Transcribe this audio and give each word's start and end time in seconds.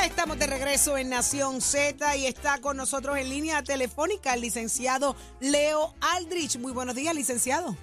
Ya 0.00 0.06
estamos 0.06 0.38
de 0.38 0.46
regreso 0.46 0.96
en 0.96 1.10
Nación 1.10 1.60
Z 1.60 2.16
y 2.16 2.24
está 2.24 2.58
con 2.62 2.78
nosotros 2.78 3.18
en 3.18 3.28
línea 3.28 3.62
telefónica 3.62 4.32
el 4.32 4.40
licenciado 4.40 5.14
Leo 5.42 5.92
Aldrich. 6.16 6.58
Muy 6.58 6.72
buenos 6.72 6.94
días, 6.94 7.14
licenciado. 7.14 7.76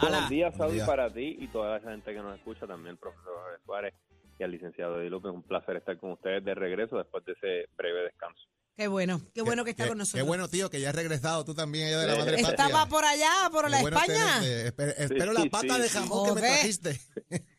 Buenos 0.00 0.28
días, 0.28 0.52
Saudi, 0.56 0.80
para 0.80 1.14
ti 1.14 1.36
y 1.38 1.46
toda 1.46 1.78
esa 1.78 1.92
gente 1.92 2.12
que 2.12 2.18
nos 2.18 2.34
escucha, 2.36 2.66
también 2.66 2.94
el 2.94 2.96
profesor 2.96 3.34
Jorge 3.36 3.62
Suárez 3.64 3.94
y 4.36 4.42
al 4.42 4.50
licenciado 4.50 5.00
Eddie 5.00 5.10
López. 5.10 5.30
Un 5.30 5.44
placer 5.44 5.76
estar 5.76 5.96
con 5.96 6.10
ustedes 6.10 6.44
de 6.44 6.56
regreso 6.56 6.98
después 6.98 7.24
de 7.24 7.34
ese 7.34 7.68
breve 7.76 8.02
descanso. 8.02 8.48
Qué 8.76 8.88
bueno, 8.88 9.20
qué 9.32 9.42
bueno 9.42 9.62
que 9.64 9.70
está 9.70 9.84
Qué- 9.84 9.90
con 9.90 9.98
nosotros. 9.98 10.20
Qué 10.20 10.26
bueno, 10.26 10.48
tío, 10.48 10.68
que 10.68 10.80
ya 10.80 10.88
has 10.88 10.94
regresado 10.96 11.44
tú 11.44 11.54
también 11.54 11.86
allá 11.88 11.98
de 12.00 12.06
la 12.08 12.12
Sí. 12.14 12.18
madre 12.18 12.32
patria. 12.42 12.50
Estaba 12.50 12.86
por 12.88 13.04
allá, 13.04 13.30
por 13.52 13.64
Qué 13.66 13.70
la 13.70 13.80
bueno 13.82 13.98
España. 13.98 14.40
tenerte. 14.40 14.68
Espe- 14.76 14.94
espero 14.98 15.32
Sí, 15.36 15.42
la 15.44 15.50
pata 15.50 15.74
sí, 15.76 15.80
de 15.82 15.88
sí. 15.88 15.94
jamón 15.98 16.26
que 16.28 16.34
me 16.34 16.40
trajiste. 16.40 17.00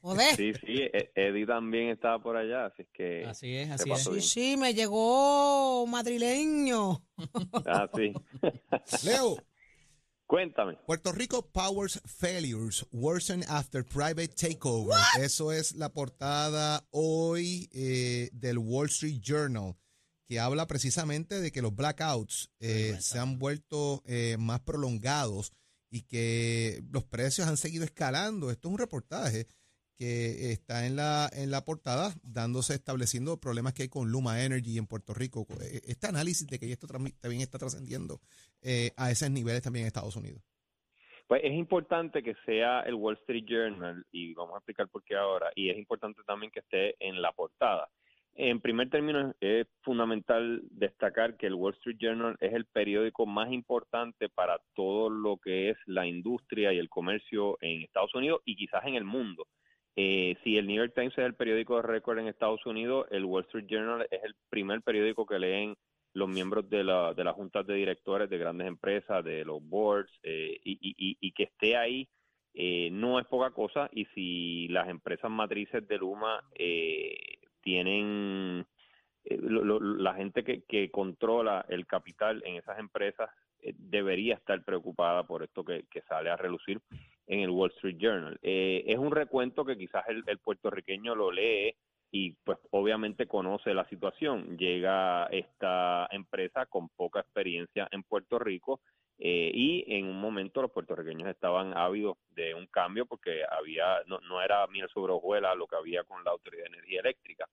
Joder. 0.01 0.35
Sí, 0.35 0.53
sí, 0.55 0.73
E- 0.93 1.11
Eddie 1.15 1.45
también 1.45 1.89
estaba 1.89 2.21
por 2.21 2.35
allá, 2.35 2.65
así 2.65 2.85
que... 2.93 3.23
Así 3.25 3.55
es, 3.55 3.71
así 3.71 3.89
pasó 3.89 4.09
Sí, 4.11 4.17
bien. 4.17 4.21
sí, 4.23 4.57
me 4.57 4.73
llegó 4.73 5.87
madrileño. 5.87 7.01
Ah, 7.65 7.89
sí. 7.95 8.11
Leo, 9.05 9.37
Cuéntame. 10.27 10.75
Puerto 10.87 11.11
Rico 11.11 11.47
Powers 11.51 12.01
Failures 12.03 12.85
Worsen 12.91 13.43
After 13.47 13.85
Private 13.85 14.29
Takeover. 14.29 14.97
Eso 15.21 15.51
es 15.51 15.75
la 15.75 15.89
portada 15.93 16.83
hoy 16.89 17.69
eh, 17.73 18.29
del 18.33 18.57
Wall 18.57 18.87
Street 18.87 19.19
Journal, 19.21 19.75
que 20.27 20.39
habla 20.39 20.67
precisamente 20.67 21.39
de 21.39 21.51
que 21.51 21.61
los 21.61 21.75
blackouts 21.75 22.51
eh, 22.59 22.95
se 22.99 23.19
han 23.19 23.37
vuelto 23.37 24.01
eh, 24.05 24.37
más 24.39 24.59
prolongados 24.61 25.53
y 25.89 26.01
que 26.01 26.81
los 26.91 27.03
precios 27.03 27.47
han 27.47 27.57
seguido 27.57 27.85
escalando. 27.85 28.51
Esto 28.51 28.67
es 28.67 28.71
un 28.73 28.79
reportaje 28.79 29.47
que 29.95 30.51
está 30.51 30.85
en 30.85 30.97
la, 30.97 31.29
en 31.31 31.51
la 31.51 31.63
portada, 31.63 32.13
dándose, 32.21 32.73
estableciendo 32.73 33.39
problemas 33.39 33.73
que 33.73 33.83
hay 33.83 33.87
con 33.87 34.11
Luma 34.11 34.43
Energy 34.43 34.77
en 34.77 34.87
Puerto 34.87 35.13
Rico. 35.13 35.47
Eh, 35.61 35.81
Este 35.85 36.07
análisis 36.07 36.45
de 36.47 36.59
que 36.59 36.71
esto 36.71 36.87
también 36.87 37.41
está 37.41 37.57
trascendiendo 37.57 38.19
eh, 38.61 38.91
a 38.97 39.11
esos 39.11 39.31
niveles 39.31 39.61
también 39.61 39.83
en 39.83 39.87
Estados 39.87 40.15
Unidos. 40.15 40.43
Pues 41.27 41.41
es 41.43 41.53
importante 41.53 42.21
que 42.21 42.35
sea 42.45 42.81
el 42.81 42.95
Wall 42.95 43.17
Street 43.21 43.45
Journal, 43.47 44.05
y 44.11 44.33
vamos 44.33 44.55
a 44.55 44.57
explicar 44.57 44.87
por 44.89 45.03
qué 45.03 45.15
ahora, 45.15 45.49
y 45.55 45.69
es 45.69 45.77
importante 45.77 46.21
también 46.27 46.51
que 46.51 46.59
esté 46.59 46.95
en 46.99 47.21
la 47.21 47.31
portada. 47.31 47.89
En 48.37 48.59
primer 48.59 48.89
término, 48.89 49.33
es 49.39 49.65
fundamental 49.81 50.61
destacar 50.69 51.37
que 51.37 51.47
el 51.47 51.53
Wall 51.53 51.73
Street 51.75 51.97
Journal 51.97 52.35
es 52.41 52.53
el 52.53 52.65
periódico 52.65 53.25
más 53.25 53.49
importante 53.51 54.27
para 54.27 54.59
todo 54.73 55.09
lo 55.09 55.37
que 55.37 55.69
es 55.69 55.77
la 55.85 56.05
industria 56.05 56.73
y 56.73 56.77
el 56.77 56.89
comercio 56.89 57.57
en 57.61 57.81
Estados 57.81 58.13
Unidos 58.13 58.41
y 58.43 58.57
quizás 58.57 58.83
en 58.85 58.95
el 58.95 59.05
mundo. 59.05 59.47
Eh, 59.95 60.35
si 60.43 60.57
el 60.57 60.67
New 60.67 60.75
York 60.75 60.91
Times 60.93 61.13
es 61.17 61.25
el 61.25 61.35
periódico 61.35 61.77
de 61.77 61.83
récord 61.83 62.19
en 62.19 62.27
Estados 62.27 62.65
Unidos, 62.65 63.07
el 63.09 63.23
Wall 63.23 63.45
Street 63.45 63.67
Journal 63.69 64.05
es 64.11 64.21
el 64.21 64.35
primer 64.49 64.81
periódico 64.81 65.25
que 65.25 65.39
leen 65.39 65.75
los 66.11 66.27
miembros 66.27 66.69
de, 66.69 66.83
la, 66.83 67.13
de 67.13 67.23
las 67.23 67.35
juntas 67.35 67.65
de 67.65 67.75
directores 67.75 68.29
de 68.29 68.37
grandes 68.37 68.67
empresas, 68.67 69.23
de 69.23 69.45
los 69.45 69.63
boards, 69.63 70.11
eh, 70.23 70.59
y, 70.63 71.31
que 71.31 71.43
esté 71.43 71.77
ahí 71.77 72.07
eh, 72.53 72.89
no 72.91 73.19
es 73.19 73.27
poca 73.27 73.51
cosa. 73.51 73.89
Y 73.93 74.05
si 74.13 74.67
las 74.69 74.89
empresas 74.89 75.31
matrices 75.31 75.87
de 75.87 75.97
Luma 75.97 76.41
eh, 76.53 77.39
tienen 77.65 78.65
eh, 79.25 79.37
lo- 79.41 79.63
lo- 79.65 79.79
la 79.79 80.13
gente 80.13 80.43
que, 80.43 80.63
que 80.65 80.91
controla 80.91 81.65
el 81.67 81.87
capital 81.87 82.43
en 82.45 82.55
esas 82.55 82.77
empresas 82.77 83.29
eh, 83.59 83.73
debería 83.75 84.35
estar 84.35 84.63
preocupada 84.63 85.23
por 85.23 85.41
esto 85.43 85.65
que, 85.65 85.85
sale 86.07 86.29
a 86.29 86.37
relucir 86.37 86.79
en 87.25 87.39
el 87.39 87.49
Wall 87.49 87.71
Street 87.71 87.97
Journal. 87.99 88.37
Eh, 88.43 88.83
es 88.85 88.99
un 88.99 89.11
recuento 89.11 89.65
que 89.65 89.77
quizás 89.77 90.07
el, 90.07 90.23
el 90.27 90.37
puertorriqueño 90.37 91.15
lo 91.15 91.31
lee 91.31 91.73
y 92.11 92.33
pues 92.43 92.59
obviamente 92.69 93.25
conoce 93.25 93.73
la 93.73 93.89
situación. 93.89 94.57
Llega 94.57 95.25
esta 95.31 96.07
empresa 96.11 96.67
con 96.67 96.89
poca 96.89 97.19
experiencia 97.21 97.87
en 97.91 98.03
Puerto 98.03 98.37
Rico 98.37 98.79
eh, 99.17 99.51
y 99.53 99.85
en 99.87 100.07
un 100.07 100.19
momento 100.19 100.61
los 100.61 100.71
puertorriqueños 100.71 101.29
estaban 101.29 101.75
ávidos 101.77 102.17
de 102.31 102.53
un 102.53 102.67
cambio 102.67 103.05
porque 103.05 103.43
había 103.49 104.01
no, 104.07 104.19
no 104.21 104.41
era 104.41 104.65
miel 104.67 104.89
sobre 104.93 105.13
hojuelas 105.13 105.55
lo 105.57 105.67
que 105.67 105.75
había 105.77 106.03
con 106.03 106.23
la 106.23 106.31
Autoridad 106.31 106.63
de 106.63 106.69
Energía 106.77 106.99
Eléctrica. 106.99 107.47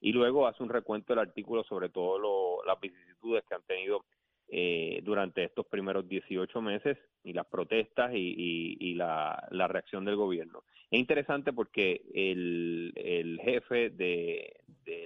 Y 0.00 0.12
luego 0.12 0.46
hace 0.46 0.62
un 0.62 0.68
recuento 0.68 1.12
del 1.12 1.20
artículo 1.26 1.64
sobre 1.64 1.88
todo 1.88 2.18
lo- 2.18 2.64
las 2.64 2.78
vicisitudes 2.80 3.44
que 3.48 3.54
han 3.54 3.64
tenido 3.64 4.04
eh, 4.50 5.00
durante 5.02 5.44
estos 5.44 5.66
primeros 5.66 6.08
18 6.08 6.62
meses 6.62 6.96
y 7.22 7.34
las 7.34 7.46
protestas 7.46 8.14
y, 8.14 8.16
y- 8.16 8.76
y 8.80 8.94
la, 8.94 9.46
la 9.50 9.68
reacción 9.68 10.04
del 10.06 10.16
gobierno. 10.16 10.62
Es 10.90 10.98
interesante 10.98 11.52
porque 11.52 12.00
el, 12.14 12.92
el 12.96 13.38
jefe 13.42 13.90
de, 13.90 14.54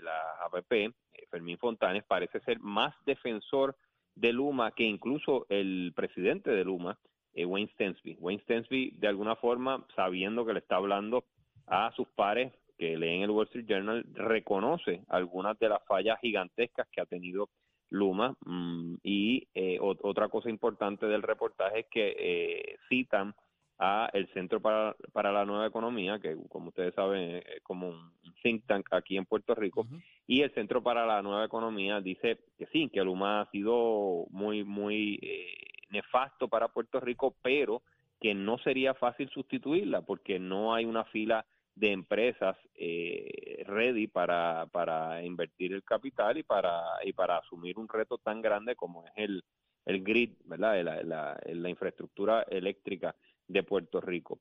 la 0.02 0.20
APP, 0.44 0.94
Fermín 1.30 1.58
Fontanes, 1.58 2.04
parece 2.04 2.38
ser 2.40 2.60
más 2.60 2.94
defensor 3.04 3.74
de 4.14 4.32
Luma 4.32 4.72
que 4.72 4.84
incluso 4.84 5.46
el 5.48 5.92
presidente 5.94 6.50
de 6.50 6.64
Luma, 6.64 6.98
eh, 7.34 7.44
Wayne 7.46 7.70
Stensby. 7.72 8.16
Wayne 8.20 8.42
Stensby, 8.42 8.92
de 8.98 9.08
alguna 9.08 9.36
forma, 9.36 9.86
sabiendo 9.96 10.44
que 10.44 10.52
le 10.52 10.58
está 10.60 10.76
hablando 10.76 11.24
a 11.66 11.90
sus 11.92 12.08
pares 12.08 12.52
que 12.78 12.96
leen 12.96 13.22
el 13.22 13.30
Wall 13.30 13.46
Street 13.46 13.66
Journal, 13.68 14.04
reconoce 14.14 15.02
algunas 15.08 15.58
de 15.58 15.68
las 15.68 15.84
fallas 15.86 16.18
gigantescas 16.20 16.88
que 16.90 17.00
ha 17.00 17.06
tenido 17.06 17.48
Luma. 17.90 18.34
mm, 18.44 18.94
y 19.02 19.46
eh, 19.54 19.78
ot- 19.80 20.00
otra 20.02 20.28
cosa 20.28 20.50
importante 20.50 21.06
del 21.06 21.22
reportaje 21.22 21.80
es 21.80 21.86
que 21.90 22.16
eh, 22.18 22.76
citan 22.88 23.34
a 23.78 24.08
el 24.12 24.26
Centro 24.32 24.60
para, 24.60 24.94
para 25.12 25.32
la 25.32 25.44
Nueva 25.44 25.66
Economía, 25.66 26.18
que 26.18 26.36
como 26.48 26.68
ustedes 26.68 26.94
saben 26.94 27.36
es 27.46 27.62
como 27.62 27.88
un 27.88 28.12
think 28.42 28.66
tank 28.66 28.86
aquí 28.90 29.16
en 29.16 29.24
Puerto 29.26 29.54
Rico, 29.54 29.86
y 30.26 30.42
el 30.42 30.52
Centro 30.54 30.82
para 30.82 31.06
la 31.06 31.22
Nueva 31.22 31.44
Economía 31.44 32.00
dice 32.00 32.38
que 32.58 32.66
sí, 32.66 32.88
que 32.92 33.02
Luma 33.04 33.40
ha 33.42 33.50
sido 33.50 34.26
muy, 34.30 34.64
muy 34.64 35.18
eh, 35.22 35.54
nefasto 35.90 36.48
para 36.48 36.68
Puerto 36.68 37.00
Rico, 37.00 37.34
pero 37.42 37.82
que 38.20 38.34
no 38.34 38.58
sería 38.58 38.94
fácil 38.94 39.28
sustituirla 39.30 40.02
porque 40.02 40.38
no 40.38 40.74
hay 40.74 40.84
una 40.84 41.04
fila 41.06 41.44
de 41.74 41.90
empresas 41.92 42.56
eh, 42.74 43.64
ready 43.66 44.06
para, 44.06 44.66
para 44.70 45.24
invertir 45.24 45.72
el 45.72 45.82
capital 45.82 46.36
y 46.38 46.42
para, 46.42 46.82
y 47.04 47.12
para 47.12 47.38
asumir 47.38 47.78
un 47.78 47.88
reto 47.88 48.18
tan 48.18 48.42
grande 48.42 48.76
como 48.76 49.06
es 49.06 49.12
el, 49.16 49.42
el 49.86 50.02
grid, 50.02 50.32
¿verdad? 50.44 50.82
La, 50.84 51.02
la- 51.02 51.40
la 51.44 51.68
infraestructura 51.70 52.42
eléctrica 52.50 53.14
de 53.48 53.62
Puerto 53.62 54.00
Rico. 54.00 54.38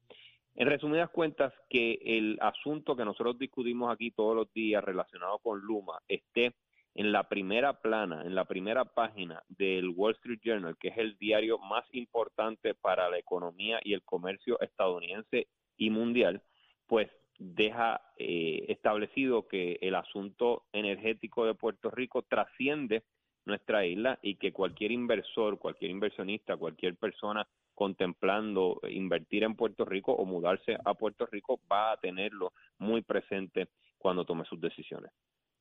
En 0.55 0.67
resumidas 0.67 1.09
cuentas, 1.09 1.53
que 1.69 1.99
el 2.03 2.37
asunto 2.41 2.95
que 2.95 3.05
nosotros 3.05 3.39
discutimos 3.39 3.91
aquí 3.91 4.11
todos 4.11 4.35
los 4.35 4.53
días 4.53 4.83
relacionado 4.83 5.39
con 5.39 5.59
Luma 5.59 5.99
esté 6.07 6.53
en 6.93 7.11
la 7.11 7.29
primera 7.29 7.81
plana, 7.81 8.23
en 8.25 8.35
la 8.35 8.45
primera 8.45 8.83
página 8.83 9.41
del 9.47 9.89
Wall 9.89 10.13
Street 10.15 10.39
Journal, 10.43 10.77
que 10.77 10.89
es 10.89 10.97
el 10.97 11.17
diario 11.17 11.57
más 11.57 11.85
importante 11.93 12.73
para 12.73 13.09
la 13.09 13.17
economía 13.17 13.79
y 13.83 13.93
el 13.93 14.03
comercio 14.03 14.59
estadounidense 14.59 15.47
y 15.77 15.89
mundial, 15.89 16.41
pues 16.85 17.09
deja 17.39 18.01
eh, 18.17 18.65
establecido 18.67 19.47
que 19.47 19.79
el 19.81 19.95
asunto 19.95 20.65
energético 20.73 21.45
de 21.45 21.55
Puerto 21.55 21.89
Rico 21.89 22.23
trasciende 22.23 23.03
nuestra 23.45 23.85
isla 23.85 24.19
y 24.21 24.35
que 24.35 24.51
cualquier 24.51 24.91
inversor, 24.91 25.57
cualquier 25.57 25.91
inversionista, 25.91 26.57
cualquier 26.57 26.97
persona 26.97 27.47
contemplando 27.81 28.79
invertir 28.91 29.41
en 29.41 29.55
Puerto 29.55 29.85
Rico 29.85 30.11
o 30.11 30.23
mudarse 30.23 30.77
a 30.85 30.93
Puerto 30.93 31.25
Rico 31.25 31.59
va 31.71 31.93
a 31.93 31.97
tenerlo 31.97 32.53
muy 32.77 33.01
presente 33.01 33.69
cuando 33.97 34.23
tome 34.23 34.45
sus 34.45 34.61
decisiones. 34.61 35.11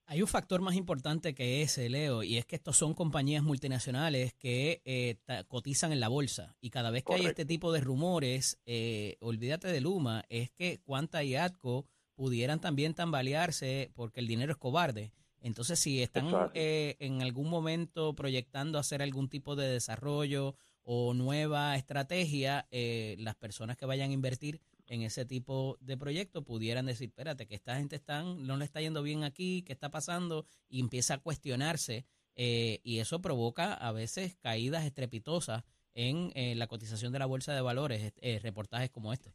Hay 0.05 0.21
un 0.21 0.29
factor 0.29 0.61
más 0.61 0.75
importante 0.75 1.35
que 1.35 1.63
ese, 1.63 1.89
Leo, 1.89 2.23
y 2.23 2.37
es 2.37 2.45
que 2.45 2.57
estos 2.57 2.77
son 2.77 2.93
compañías 2.93 3.43
multinacionales 3.43 4.35
que 4.35 4.83
eh, 4.85 5.17
cotizan 5.49 5.93
en 5.93 6.01
la 6.01 6.09
bolsa. 6.09 6.55
Y 6.61 6.69
cada 6.69 6.91
vez 6.91 7.05
que 7.05 7.15
hay 7.15 7.25
este 7.25 7.47
tipo 7.47 7.73
de 7.73 7.81
rumores, 7.81 8.61
eh, 8.67 9.17
olvídate 9.21 9.69
de 9.69 9.81
Luma, 9.81 10.25
es 10.29 10.51
que 10.51 10.79
Quanta 10.85 11.25
y 11.25 11.37
Atco 11.37 11.87
pudieran 12.17 12.61
también 12.61 12.93
tambalearse 12.93 13.93
porque 13.95 14.21
el 14.21 14.27
dinero 14.27 14.53
es 14.53 14.59
cobarde. 14.59 15.15
Entonces, 15.41 15.78
si 15.78 16.03
están 16.03 16.51
eh, 16.53 16.97
en 16.99 17.23
algún 17.23 17.49
momento 17.49 18.15
proyectando 18.15 18.78
hacer 18.78 19.01
algún 19.01 19.31
tipo 19.31 19.57
de 19.57 19.69
desarrollo 19.69 20.55
o 20.92 21.15
nueva 21.15 21.77
estrategia, 21.77 22.66
eh, 22.72 23.15
las 23.21 23.37
personas 23.37 23.77
que 23.77 23.87
vayan 23.87 24.10
a 24.10 24.13
invertir 24.13 24.59
en 24.89 25.03
ese 25.03 25.25
tipo 25.25 25.78
de 25.81 25.97
proyecto 25.97 26.42
pudieran 26.42 26.87
decir, 26.87 27.10
espérate, 27.10 27.47
que 27.47 27.54
esta 27.54 27.77
gente 27.77 27.95
están, 27.95 28.45
no 28.45 28.57
le 28.57 28.65
está 28.65 28.81
yendo 28.81 29.01
bien 29.04 29.22
aquí, 29.22 29.63
¿qué 29.65 29.72
está 29.72 29.92
pasando? 29.92 30.47
Y 30.69 30.81
empieza 30.81 31.15
a 31.15 31.19
cuestionarse 31.19 32.07
eh, 32.34 32.81
y 32.83 32.98
eso 32.98 33.22
provoca 33.22 33.72
a 33.72 33.92
veces 33.92 34.34
caídas 34.42 34.84
estrepitosas 34.84 35.65
en 35.95 36.33
eh, 36.34 36.57
la 36.57 36.66
cotización 36.66 37.13
de 37.13 37.21
la 37.21 37.27
bolsa 37.27 37.54
de 37.54 37.60
valores, 37.60 38.13
eh, 38.21 38.41
reportajes 38.42 38.91
como 38.91 39.13
este. 39.13 39.31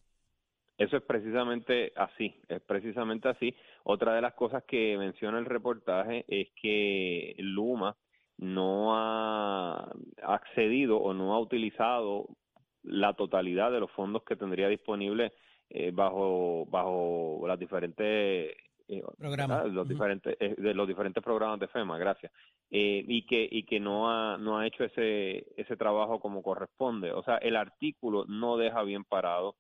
Eso 0.78 0.98
es 0.98 1.04
precisamente 1.04 1.94
así, 1.96 2.36
es 2.50 2.62
precisamente 2.63 3.30
así. 3.30 3.56
Otra 3.86 4.13
de 4.13 4.19
las 4.22 4.34
cosas 4.34 4.66
que 4.66 4.98
menciona 4.98 5.40
el 5.40 5.46
reportaje 5.46 6.25
es 6.28 6.50
que 6.62 7.34
Luma 7.38 7.96
no 8.38 8.96
ha 8.96 9.92
accedido 10.24 10.98
o 10.98 11.14
no 11.14 11.34
ha 11.34 11.40
utilizado 11.40 12.28
la 12.84 13.14
totalidad 13.14 13.72
de 13.72 13.80
los 13.80 13.92
fondos 13.92 14.24
que 14.24 14.36
tendría 14.36 14.68
disponible 14.68 15.34
eh, 15.70 15.92
bajo 15.92 16.66
bajo 16.70 17.44
las 17.48 17.58
diferentes 17.58 18.56
eh, 18.88 19.04
los 19.72 19.88
diferentes 19.88 20.38
de 20.38 20.74
los 20.76 20.88
diferentes 20.88 21.24
programas 21.24 21.60
de 21.60 21.68
FEMA, 21.68 21.98
gracias, 21.98 22.32
y 22.70 23.26
que 23.26 23.48
y 23.50 23.64
que 23.64 23.80
no 23.80 24.12
ha 24.12 24.38
no 24.38 24.60
ha 24.60 24.68
hecho 24.68 24.84
ese 24.84 25.48
ese 25.58 25.76
trabajo 25.76 26.20
como 26.20 26.44
corresponde. 26.44 27.12
O 27.12 27.24
sea, 27.24 27.38
el 27.38 27.56
artículo 27.56 28.26
no 28.28 28.58
deja 28.58 28.84
bien 28.84 29.04
parado 29.04 29.56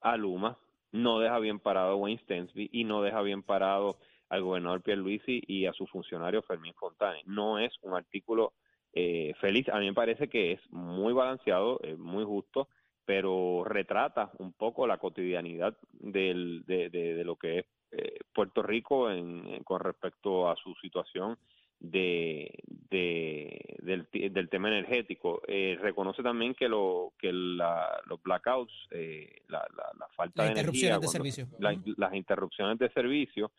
a 0.00 0.16
Luma, 0.16 0.58
no 0.90 1.20
deja 1.20 1.38
bien 1.38 1.60
parado 1.60 1.92
a 1.92 1.96
Wayne 1.96 2.20
Stensby 2.22 2.68
y 2.72 2.84
no 2.84 3.02
deja 3.02 3.22
bien 3.22 3.42
parado 3.42 3.98
al 4.34 4.42
gobernador 4.42 4.82
Pierluisi 4.82 5.42
y 5.46 5.66
a 5.66 5.72
su 5.72 5.86
funcionario 5.86 6.42
Fermín 6.42 6.74
Fontane. 6.74 7.22
No 7.26 7.58
es 7.58 7.72
un 7.82 7.94
artículo 7.94 8.52
eh, 8.92 9.34
feliz. 9.40 9.68
A 9.68 9.78
mí 9.78 9.86
me 9.86 9.94
parece 9.94 10.28
que 10.28 10.52
es 10.52 10.60
muy 10.70 11.12
balanceado, 11.12 11.80
muy 11.98 12.24
justo, 12.24 12.68
pero 13.04 13.64
retrata 13.64 14.30
un 14.38 14.52
poco 14.52 14.86
la 14.86 14.98
cotidianidad 14.98 15.76
del, 15.92 16.64
de, 16.66 16.90
de, 16.90 17.24
lo 17.24 17.36
que 17.36 17.60
es 17.60 17.66
eh, 17.92 18.18
Puerto 18.32 18.62
Rico 18.62 19.10
en, 19.10 19.62
con 19.64 19.80
respecto 19.80 20.48
a 20.48 20.56
su 20.56 20.74
situación 20.76 21.36
de, 21.78 22.50
de 22.66 23.76
del, 23.80 24.08
del, 24.10 24.48
tema 24.48 24.68
energético. 24.68 25.42
Eh, 25.46 25.76
reconoce 25.80 26.22
también 26.22 26.54
que 26.54 26.68
lo 26.68 27.12
que 27.18 27.32
la, 27.32 28.00
los 28.06 28.22
blackouts, 28.22 28.72
eh, 28.90 29.42
la, 29.48 29.66
la, 29.98 30.08
falta 30.16 30.44
de 30.44 30.52
energía, 30.52 30.98
de 30.98 31.08
servicio. 31.08 31.46
las 31.58 32.14
interrupciones 32.14 32.78
de 32.78 32.90
servicio 32.90 33.50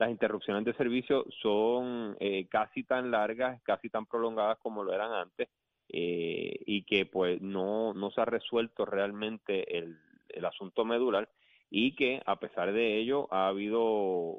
las 0.00 0.10
interrupciones 0.10 0.64
de 0.64 0.72
servicio 0.72 1.26
son 1.42 2.16
eh, 2.20 2.48
casi 2.48 2.84
tan 2.84 3.10
largas, 3.10 3.60
casi 3.62 3.90
tan 3.90 4.06
prolongadas 4.06 4.56
como 4.58 4.82
lo 4.82 4.94
eran 4.94 5.12
antes 5.12 5.50
eh, 5.90 6.58
y 6.64 6.84
que 6.84 7.04
pues 7.04 7.42
no, 7.42 7.92
no 7.92 8.10
se 8.10 8.22
ha 8.22 8.24
resuelto 8.24 8.86
realmente 8.86 9.76
el, 9.76 9.98
el 10.30 10.44
asunto 10.46 10.86
medular 10.86 11.28
y 11.68 11.94
que 11.94 12.22
a 12.24 12.40
pesar 12.40 12.72
de 12.72 12.96
ello 12.96 13.28
ha 13.30 13.48
habido 13.48 14.38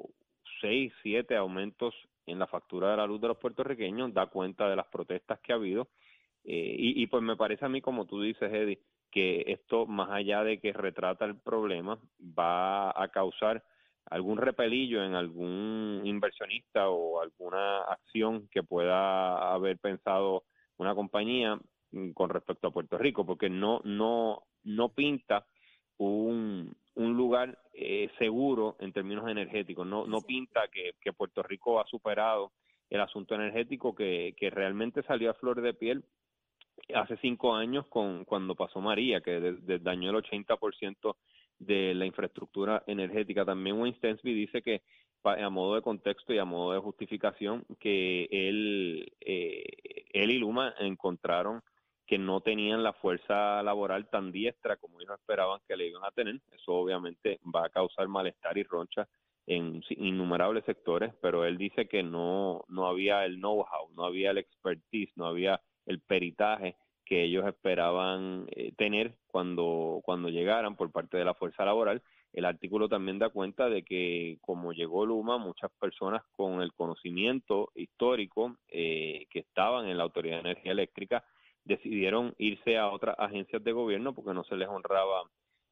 seis, 0.60 0.92
siete 1.00 1.36
aumentos 1.36 1.94
en 2.26 2.40
la 2.40 2.48
factura 2.48 2.90
de 2.90 2.96
la 2.96 3.06
luz 3.06 3.20
de 3.20 3.28
los 3.28 3.38
puertorriqueños, 3.38 4.12
da 4.12 4.26
cuenta 4.26 4.68
de 4.68 4.74
las 4.74 4.88
protestas 4.88 5.38
que 5.38 5.52
ha 5.52 5.56
habido 5.56 5.86
eh, 6.42 6.74
y, 6.76 7.00
y 7.00 7.06
pues 7.06 7.22
me 7.22 7.36
parece 7.36 7.64
a 7.64 7.68
mí, 7.68 7.80
como 7.80 8.04
tú 8.06 8.20
dices, 8.20 8.52
Eddie, 8.52 8.80
que 9.12 9.44
esto, 9.46 9.86
más 9.86 10.10
allá 10.10 10.42
de 10.42 10.58
que 10.58 10.72
retrata 10.72 11.24
el 11.24 11.36
problema, 11.36 12.00
va 12.20 12.90
a 13.00 13.08
causar 13.12 13.62
algún 14.12 14.36
repelillo 14.36 15.02
en 15.02 15.14
algún 15.14 16.02
inversionista 16.04 16.90
o 16.90 17.20
alguna 17.22 17.82
acción 17.84 18.46
que 18.50 18.62
pueda 18.62 19.54
haber 19.54 19.78
pensado 19.78 20.44
una 20.76 20.94
compañía 20.94 21.58
mm, 21.92 22.10
con 22.10 22.28
respecto 22.28 22.68
a 22.68 22.72
Puerto 22.72 22.98
Rico, 22.98 23.24
porque 23.24 23.48
no 23.48 23.80
no 23.84 24.42
no 24.64 24.90
pinta 24.90 25.46
un, 25.96 26.74
un 26.94 27.16
lugar 27.16 27.58
eh, 27.72 28.10
seguro 28.18 28.76
en 28.80 28.92
términos 28.92 29.28
energéticos, 29.30 29.86
no 29.86 30.06
no 30.06 30.20
pinta 30.20 30.68
que, 30.68 30.92
que 31.00 31.14
Puerto 31.14 31.42
Rico 31.42 31.80
ha 31.80 31.86
superado 31.86 32.52
el 32.90 33.00
asunto 33.00 33.34
energético 33.34 33.94
que, 33.94 34.34
que 34.36 34.50
realmente 34.50 35.02
salió 35.04 35.30
a 35.30 35.34
flor 35.34 35.62
de 35.62 35.72
piel 35.72 36.04
hace 36.94 37.16
cinco 37.18 37.54
años 37.54 37.86
con 37.88 38.26
cuando 38.26 38.54
pasó 38.54 38.80
María, 38.82 39.22
que 39.22 39.56
dañó 39.80 40.10
el 40.10 40.16
80% 40.16 41.16
de 41.66 41.94
la 41.94 42.06
infraestructura 42.06 42.82
energética. 42.86 43.44
También 43.44 43.78
Wayne 43.78 43.96
Stensby 43.96 44.34
dice 44.34 44.62
que, 44.62 44.82
a 45.24 45.50
modo 45.50 45.76
de 45.76 45.82
contexto 45.82 46.32
y 46.32 46.38
a 46.38 46.44
modo 46.44 46.72
de 46.72 46.80
justificación, 46.80 47.64
que 47.78 48.28
él, 48.30 49.12
eh, 49.20 49.64
él 50.12 50.30
y 50.30 50.38
Luma 50.38 50.74
encontraron 50.80 51.62
que 52.06 52.18
no 52.18 52.40
tenían 52.40 52.82
la 52.82 52.92
fuerza 52.92 53.62
laboral 53.62 54.08
tan 54.10 54.32
diestra 54.32 54.76
como 54.76 55.00
ellos 55.00 55.18
esperaban 55.18 55.60
que 55.66 55.76
le 55.76 55.86
iban 55.86 56.04
a 56.04 56.10
tener. 56.10 56.40
Eso 56.50 56.72
obviamente 56.74 57.40
va 57.54 57.66
a 57.66 57.70
causar 57.70 58.08
malestar 58.08 58.58
y 58.58 58.64
roncha 58.64 59.08
en 59.46 59.82
innumerables 59.90 60.64
sectores, 60.64 61.12
pero 61.20 61.44
él 61.44 61.58
dice 61.58 61.88
que 61.88 62.02
no, 62.02 62.64
no 62.68 62.86
había 62.86 63.24
el 63.24 63.36
know-how, 63.36 63.90
no 63.94 64.04
había 64.04 64.30
el 64.30 64.38
expertise, 64.38 65.10
no 65.16 65.26
había 65.26 65.60
el 65.86 66.00
peritaje 66.00 66.76
que 67.04 67.24
ellos 67.24 67.46
esperaban 67.46 68.46
eh, 68.50 68.72
tener 68.76 69.14
cuando, 69.26 70.00
cuando 70.04 70.28
llegaran 70.28 70.76
por 70.76 70.90
parte 70.90 71.16
de 71.16 71.24
la 71.24 71.34
fuerza 71.34 71.64
laboral. 71.64 72.02
El 72.32 72.46
artículo 72.46 72.88
también 72.88 73.18
da 73.18 73.28
cuenta 73.28 73.68
de 73.68 73.82
que 73.82 74.38
como 74.40 74.72
llegó 74.72 75.04
Luma, 75.04 75.36
muchas 75.38 75.70
personas 75.78 76.22
con 76.32 76.62
el 76.62 76.72
conocimiento 76.72 77.70
histórico 77.74 78.56
eh, 78.68 79.26
que 79.30 79.40
estaban 79.40 79.86
en 79.86 79.98
la 79.98 80.04
Autoridad 80.04 80.36
de 80.36 80.50
Energía 80.50 80.72
Eléctrica 80.72 81.24
decidieron 81.64 82.34
irse 82.38 82.78
a 82.78 82.90
otras 82.90 83.16
agencias 83.18 83.62
de 83.62 83.72
gobierno 83.72 84.14
porque 84.14 84.34
no 84.34 84.44
se 84.44 84.56
les 84.56 84.68
honraba 84.68 85.22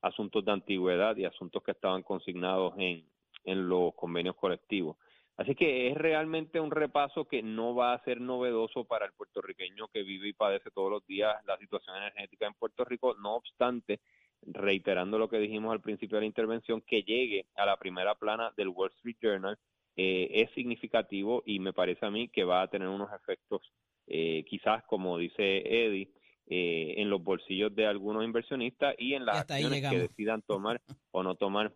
asuntos 0.02 0.44
de 0.44 0.52
antigüedad 0.52 1.16
y 1.16 1.24
asuntos 1.24 1.62
que 1.62 1.72
estaban 1.72 2.02
consignados 2.02 2.74
en, 2.78 3.04
en 3.44 3.68
los 3.68 3.94
convenios 3.94 4.36
colectivos. 4.36 4.96
Así 5.36 5.54
que 5.54 5.88
es 5.88 5.96
realmente 5.96 6.60
un 6.60 6.70
repaso 6.70 7.26
que 7.26 7.42
no 7.42 7.74
va 7.74 7.94
a 7.94 8.04
ser 8.04 8.20
novedoso 8.20 8.84
para 8.84 9.06
el 9.06 9.12
puertorriqueño 9.12 9.88
que 9.88 10.02
vive 10.02 10.28
y 10.28 10.32
padece 10.34 10.70
todos 10.70 10.90
los 10.90 11.06
días 11.06 11.34
la 11.46 11.56
situación 11.56 11.96
energética 11.96 12.46
en 12.46 12.54
Puerto 12.54 12.84
Rico. 12.84 13.14
No 13.14 13.36
obstante, 13.36 14.00
reiterando 14.42 15.18
lo 15.18 15.28
que 15.28 15.38
dijimos 15.38 15.72
al 15.72 15.80
principio 15.80 16.16
de 16.16 16.22
la 16.22 16.26
intervención, 16.26 16.82
que 16.82 17.02
llegue 17.02 17.46
a 17.56 17.64
la 17.64 17.76
primera 17.76 18.14
plana 18.14 18.52
del 18.56 18.68
Wall 18.68 18.92
Street 18.96 19.16
Journal 19.20 19.58
eh, 19.96 20.42
es 20.42 20.50
significativo 20.54 21.42
y 21.44 21.58
me 21.58 21.72
parece 21.72 22.06
a 22.06 22.10
mí 22.10 22.28
que 22.28 22.44
va 22.44 22.62
a 22.62 22.68
tener 22.68 22.88
unos 22.88 23.10
efectos, 23.12 23.60
eh, 24.06 24.44
quizás 24.48 24.82
como 24.84 25.18
dice 25.18 25.58
Eddie, 25.58 26.10
eh, 26.46 26.94
en 26.96 27.10
los 27.10 27.22
bolsillos 27.22 27.74
de 27.74 27.86
algunos 27.86 28.24
inversionistas 28.24 28.94
y 28.98 29.14
en 29.14 29.26
las 29.26 29.38
acciones 29.38 29.88
que 29.88 29.98
decidan 29.98 30.42
tomar 30.42 30.80
o 31.10 31.22
no 31.22 31.34
tomar 31.34 31.74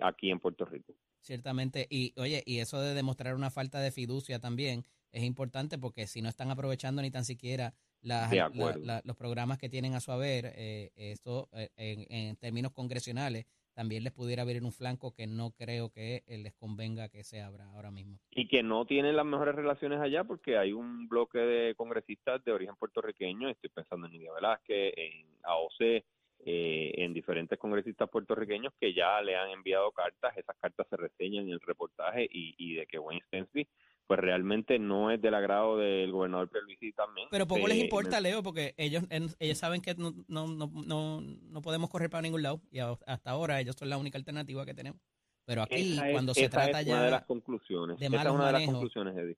aquí 0.00 0.30
en 0.30 0.38
Puerto 0.38 0.64
Rico. 0.64 0.92
Ciertamente, 1.20 1.86
y 1.90 2.14
oye, 2.16 2.42
y 2.46 2.58
eso 2.58 2.80
de 2.80 2.94
demostrar 2.94 3.34
una 3.34 3.50
falta 3.50 3.80
de 3.80 3.92
fiducia 3.92 4.38
también 4.38 4.84
es 5.12 5.22
importante 5.22 5.78
porque 5.78 6.06
si 6.06 6.22
no 6.22 6.28
están 6.28 6.50
aprovechando 6.50 7.02
ni 7.02 7.10
tan 7.10 7.24
siquiera 7.24 7.74
los 8.02 9.16
programas 9.16 9.58
que 9.58 9.68
tienen 9.68 9.94
a 9.94 10.00
su 10.00 10.12
haber, 10.12 10.52
eh, 10.56 10.90
esto 10.96 11.48
eh, 11.52 11.68
en, 11.76 12.36
términos 12.36 12.72
congresionales 12.72 13.46
también 13.74 14.02
les 14.02 14.12
pudiera 14.12 14.42
abrir 14.42 14.64
un 14.64 14.72
flanco 14.72 15.14
que 15.14 15.26
no 15.26 15.52
creo 15.52 15.90
que 15.90 16.22
eh, 16.26 16.38
les 16.38 16.54
convenga 16.54 17.08
que 17.08 17.22
se 17.22 17.40
abra 17.40 17.66
ahora 17.66 17.90
mismo. 17.90 18.18
Y 18.30 18.48
que 18.48 18.62
no 18.62 18.84
tienen 18.84 19.16
las 19.16 19.26
mejores 19.26 19.54
relaciones 19.54 20.00
allá 20.00 20.24
porque 20.24 20.58
hay 20.58 20.72
un 20.72 21.08
bloque 21.08 21.38
de 21.38 21.74
congresistas 21.74 22.42
de 22.44 22.52
origen 22.52 22.76
puertorriqueño, 22.76 23.48
estoy 23.48 23.70
pensando 23.70 24.06
en 24.06 24.12
Nidia 24.12 24.32
Velázquez, 24.32 24.94
en 24.96 25.26
AOC, 25.42 26.04
eh, 26.46 26.92
en 26.96 27.12
diferentes 27.12 27.58
congresistas 27.58 28.08
puertorriqueños 28.08 28.72
que 28.80 28.94
ya 28.94 29.20
le 29.20 29.36
han 29.36 29.50
enviado 29.50 29.90
cartas, 29.92 30.36
esas 30.36 30.56
cartas 30.58 30.86
se 30.88 30.96
reseñan 30.96 31.44
en 31.44 31.50
el 31.50 31.60
reportaje 31.60 32.26
y, 32.30 32.76
de 32.76 32.86
que 32.86 32.98
Wayne 32.98 33.22
Stensby 33.26 33.68
pues 34.06 34.18
realmente 34.18 34.78
no 34.78 35.10
es 35.12 35.20
del 35.20 35.34
agrado 35.34 35.76
del 35.76 36.10
gobernador 36.10 36.48
Pierluisi 36.48 36.92
también. 36.92 37.28
Pero 37.30 37.46
poco 37.46 37.68
les 37.68 37.78
importa, 37.78 38.20
Leo, 38.20 38.42
porque 38.42 38.74
ellos 38.76 39.04
ellos 39.38 39.58
saben 39.58 39.82
que 39.82 39.94
no, 39.94 40.12
no, 40.26 40.48
no, 40.48 41.20
no, 41.20 41.62
podemos 41.62 41.90
correr 41.90 42.10
para 42.10 42.22
ningún 42.22 42.42
lado 42.42 42.60
y 42.72 42.80
hasta 42.80 43.30
ahora 43.30 43.60
ellos 43.60 43.76
son 43.78 43.88
la 43.88 43.98
única 43.98 44.18
alternativa 44.18 44.64
que 44.64 44.74
tenemos. 44.74 45.00
Pero 45.44 45.62
aquí, 45.62 45.98
cuando 46.12 46.34
se 46.34 46.48
trata 46.48 46.82
ya 46.82 46.94
una 46.94 47.04
de 47.04 47.10
las 47.10 47.24
conclusiones. 47.24 48.00
esa 48.00 48.16
es 48.16 48.30
una 48.30 48.46
de 48.46 48.52
las 48.52 48.64
conclusiones, 48.64 49.16
Eddie. 49.16 49.36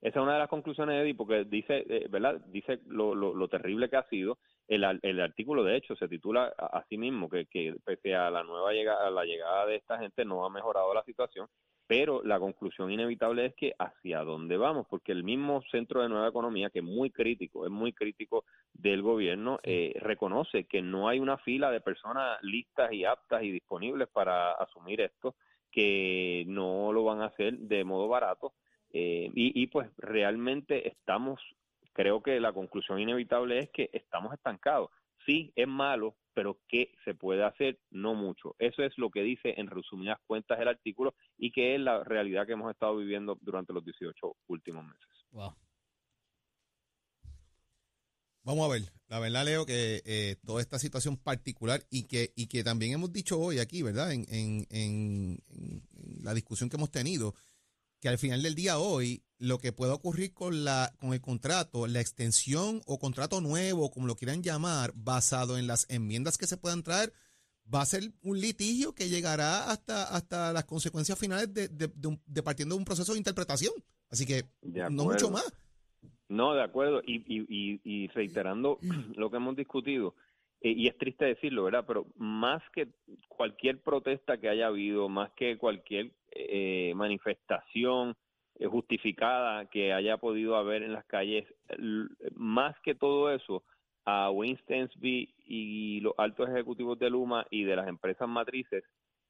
Esa 0.00 0.18
es 0.18 0.22
una 0.22 0.32
de 0.34 0.38
las 0.38 0.48
conclusiones, 0.48 1.02
Eddie, 1.02 1.14
porque 1.14 1.44
dice, 1.44 1.84
eh, 1.88 2.06
¿verdad? 2.08 2.40
Dice 2.46 2.80
lo, 2.86 3.14
lo, 3.14 3.34
lo 3.34 3.48
terrible 3.48 3.90
que 3.90 3.96
ha 3.96 4.08
sido 4.08 4.38
el, 4.66 4.84
el 5.02 5.20
artículo, 5.20 5.64
de 5.64 5.76
hecho, 5.76 5.96
se 5.96 6.08
titula 6.08 6.54
a, 6.56 6.84
sí 6.88 6.96
mismo 6.96 7.28
que, 7.28 7.46
que 7.46 7.74
pese 7.84 8.14
a 8.14 8.30
la 8.30 8.44
nueva 8.44 8.72
llegada, 8.72 9.08
a 9.08 9.10
la 9.10 9.24
llegada 9.24 9.66
de 9.66 9.76
esta 9.76 9.98
gente 9.98 10.24
no 10.24 10.46
ha 10.46 10.50
mejorado 10.50 10.94
la 10.94 11.02
situación, 11.02 11.48
pero 11.88 12.22
la 12.22 12.38
conclusión 12.38 12.92
inevitable 12.92 13.46
es 13.46 13.54
que 13.56 13.74
hacia 13.76 14.22
dónde 14.22 14.56
vamos, 14.56 14.86
porque 14.88 15.10
el 15.10 15.24
mismo 15.24 15.60
Centro 15.72 16.02
de 16.02 16.08
Nueva 16.08 16.28
Economía, 16.28 16.70
que 16.70 16.78
es 16.78 16.84
muy 16.84 17.10
crítico, 17.10 17.64
es 17.66 17.72
muy 17.72 17.92
crítico 17.92 18.44
del 18.72 19.02
gobierno, 19.02 19.58
eh, 19.64 19.92
reconoce 20.00 20.68
que 20.68 20.82
no 20.82 21.08
hay 21.08 21.18
una 21.18 21.36
fila 21.38 21.72
de 21.72 21.80
personas 21.80 22.38
listas 22.42 22.92
y 22.92 23.04
aptas 23.04 23.42
y 23.42 23.50
disponibles 23.50 24.06
para 24.06 24.52
asumir 24.52 25.00
esto, 25.00 25.34
que 25.68 26.44
no 26.46 26.92
lo 26.92 27.02
van 27.02 27.22
a 27.22 27.26
hacer 27.26 27.58
de 27.58 27.82
modo 27.82 28.06
barato. 28.06 28.52
Eh, 28.92 29.30
y, 29.34 29.62
y 29.62 29.66
pues 29.68 29.88
realmente 29.98 30.88
estamos 30.88 31.40
creo 31.92 32.22
que 32.22 32.40
la 32.40 32.52
conclusión 32.52 32.98
inevitable 33.00 33.58
es 33.58 33.70
que 33.70 33.90
estamos 33.92 34.32
estancados. 34.32 34.90
Sí, 35.26 35.52
es 35.54 35.68
malo, 35.68 36.16
pero 36.32 36.58
¿qué 36.66 36.92
se 37.04 37.14
puede 37.14 37.44
hacer? 37.44 37.78
No 37.90 38.14
mucho. 38.14 38.56
Eso 38.58 38.82
es 38.82 38.96
lo 38.96 39.10
que 39.10 39.22
dice 39.22 39.54
en 39.58 39.66
resumidas 39.66 40.18
cuentas 40.26 40.58
el 40.60 40.68
artículo 40.68 41.14
y 41.36 41.52
que 41.52 41.74
es 41.74 41.80
la 41.80 42.02
realidad 42.02 42.46
que 42.46 42.54
hemos 42.54 42.70
estado 42.70 42.96
viviendo 42.96 43.36
durante 43.40 43.72
los 43.72 43.84
18 43.84 44.36
últimos 44.48 44.84
meses. 44.84 45.26
Wow. 45.32 45.54
Vamos 48.42 48.66
a 48.66 48.72
ver, 48.72 48.82
la 49.08 49.20
verdad 49.20 49.44
Leo 49.44 49.66
que 49.66 50.00
eh, 50.06 50.36
toda 50.46 50.62
esta 50.62 50.78
situación 50.78 51.18
particular 51.18 51.82
y 51.90 52.04
que, 52.04 52.32
y 52.34 52.46
que 52.46 52.64
también 52.64 52.94
hemos 52.94 53.12
dicho 53.12 53.38
hoy 53.38 53.58
aquí, 53.58 53.82
¿verdad? 53.82 54.12
En, 54.12 54.24
en, 54.30 54.66
en 54.70 55.42
la 56.22 56.32
discusión 56.32 56.70
que 56.70 56.76
hemos 56.76 56.90
tenido, 56.90 57.34
que 58.00 58.08
al 58.08 58.18
final 58.18 58.42
del 58.42 58.54
día 58.54 58.78
hoy 58.78 59.22
lo 59.38 59.58
que 59.58 59.72
pueda 59.72 59.94
ocurrir 59.94 60.32
con, 60.34 60.64
la, 60.64 60.92
con 60.98 61.12
el 61.12 61.20
contrato, 61.20 61.86
la 61.86 62.00
extensión 62.00 62.82
o 62.86 62.98
contrato 62.98 63.40
nuevo, 63.40 63.90
como 63.90 64.06
lo 64.06 64.16
quieran 64.16 64.42
llamar, 64.42 64.92
basado 64.94 65.58
en 65.58 65.66
las 65.66 65.86
enmiendas 65.90 66.36
que 66.38 66.46
se 66.46 66.56
puedan 66.56 66.82
traer, 66.82 67.12
va 67.72 67.82
a 67.82 67.86
ser 67.86 68.12
un 68.22 68.40
litigio 68.40 68.94
que 68.94 69.08
llegará 69.08 69.70
hasta, 69.70 70.04
hasta 70.14 70.52
las 70.52 70.64
consecuencias 70.64 71.18
finales 71.18 71.52
de, 71.54 71.68
de, 71.68 71.88
de 71.94 72.08
un- 72.08 72.20
de 72.26 72.42
partiendo 72.42 72.74
de 72.74 72.78
un 72.80 72.84
proceso 72.84 73.12
de 73.12 73.18
interpretación. 73.18 73.72
Así 74.10 74.26
que 74.26 74.44
no 74.90 75.04
mucho 75.04 75.30
más. 75.30 75.52
No, 76.28 76.54
de 76.54 76.62
acuerdo. 76.62 77.00
Y, 77.06 77.16
y, 77.26 77.46
y, 77.48 77.80
y 77.84 78.08
reiterando 78.08 78.78
lo 79.16 79.30
que 79.30 79.36
hemos 79.36 79.56
discutido, 79.56 80.14
eh, 80.60 80.72
y 80.72 80.88
es 80.88 80.98
triste 80.98 81.24
decirlo, 81.24 81.64
¿verdad? 81.64 81.84
Pero 81.86 82.06
más 82.16 82.62
que 82.74 82.88
cualquier 83.28 83.80
protesta 83.82 84.38
que 84.38 84.48
haya 84.48 84.66
habido, 84.66 85.08
más 85.08 85.30
que 85.36 85.56
cualquier 85.56 86.12
eh, 86.32 86.92
manifestación 86.94 88.14
eh, 88.56 88.66
justificada 88.66 89.68
que 89.70 89.92
haya 89.92 90.16
podido 90.16 90.56
haber 90.56 90.82
en 90.82 90.92
las 90.92 91.04
calles, 91.06 91.46
más 92.34 92.74
que 92.80 92.94
todo 92.94 93.32
eso, 93.32 93.64
a 94.04 94.30
Stensby 94.62 95.34
y 95.46 96.00
los 96.00 96.14
altos 96.16 96.48
ejecutivos 96.48 96.98
de 96.98 97.10
Luma 97.10 97.46
y 97.50 97.64
de 97.64 97.76
las 97.76 97.88
empresas 97.88 98.28
matrices, 98.28 98.84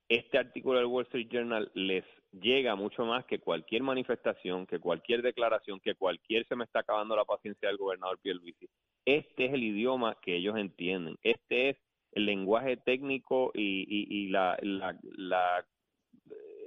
este 0.08 0.38
artículo 0.38 0.78
del 0.78 0.86
Wall 0.86 1.04
Street 1.04 1.28
Journal 1.30 1.70
les 1.74 2.04
llega 2.32 2.74
mucho 2.74 3.04
más 3.04 3.24
que 3.26 3.38
cualquier 3.38 3.82
manifestación, 3.82 4.66
que 4.66 4.80
cualquier 4.80 5.22
declaración, 5.22 5.78
que 5.80 5.94
cualquier 5.94 6.46
se 6.46 6.56
me 6.56 6.64
está 6.64 6.80
acabando 6.80 7.14
la 7.14 7.24
paciencia 7.24 7.68
del 7.68 7.78
gobernador 7.78 8.18
Pierluisi. 8.20 8.68
Este 9.04 9.46
es 9.46 9.52
el 9.52 9.62
idioma 9.62 10.16
que 10.20 10.36
ellos 10.36 10.56
entienden. 10.56 11.16
Este 11.22 11.70
es 11.70 11.76
el 12.12 12.26
lenguaje 12.26 12.76
técnico 12.76 13.52
y, 13.54 14.28
la- 14.28 14.58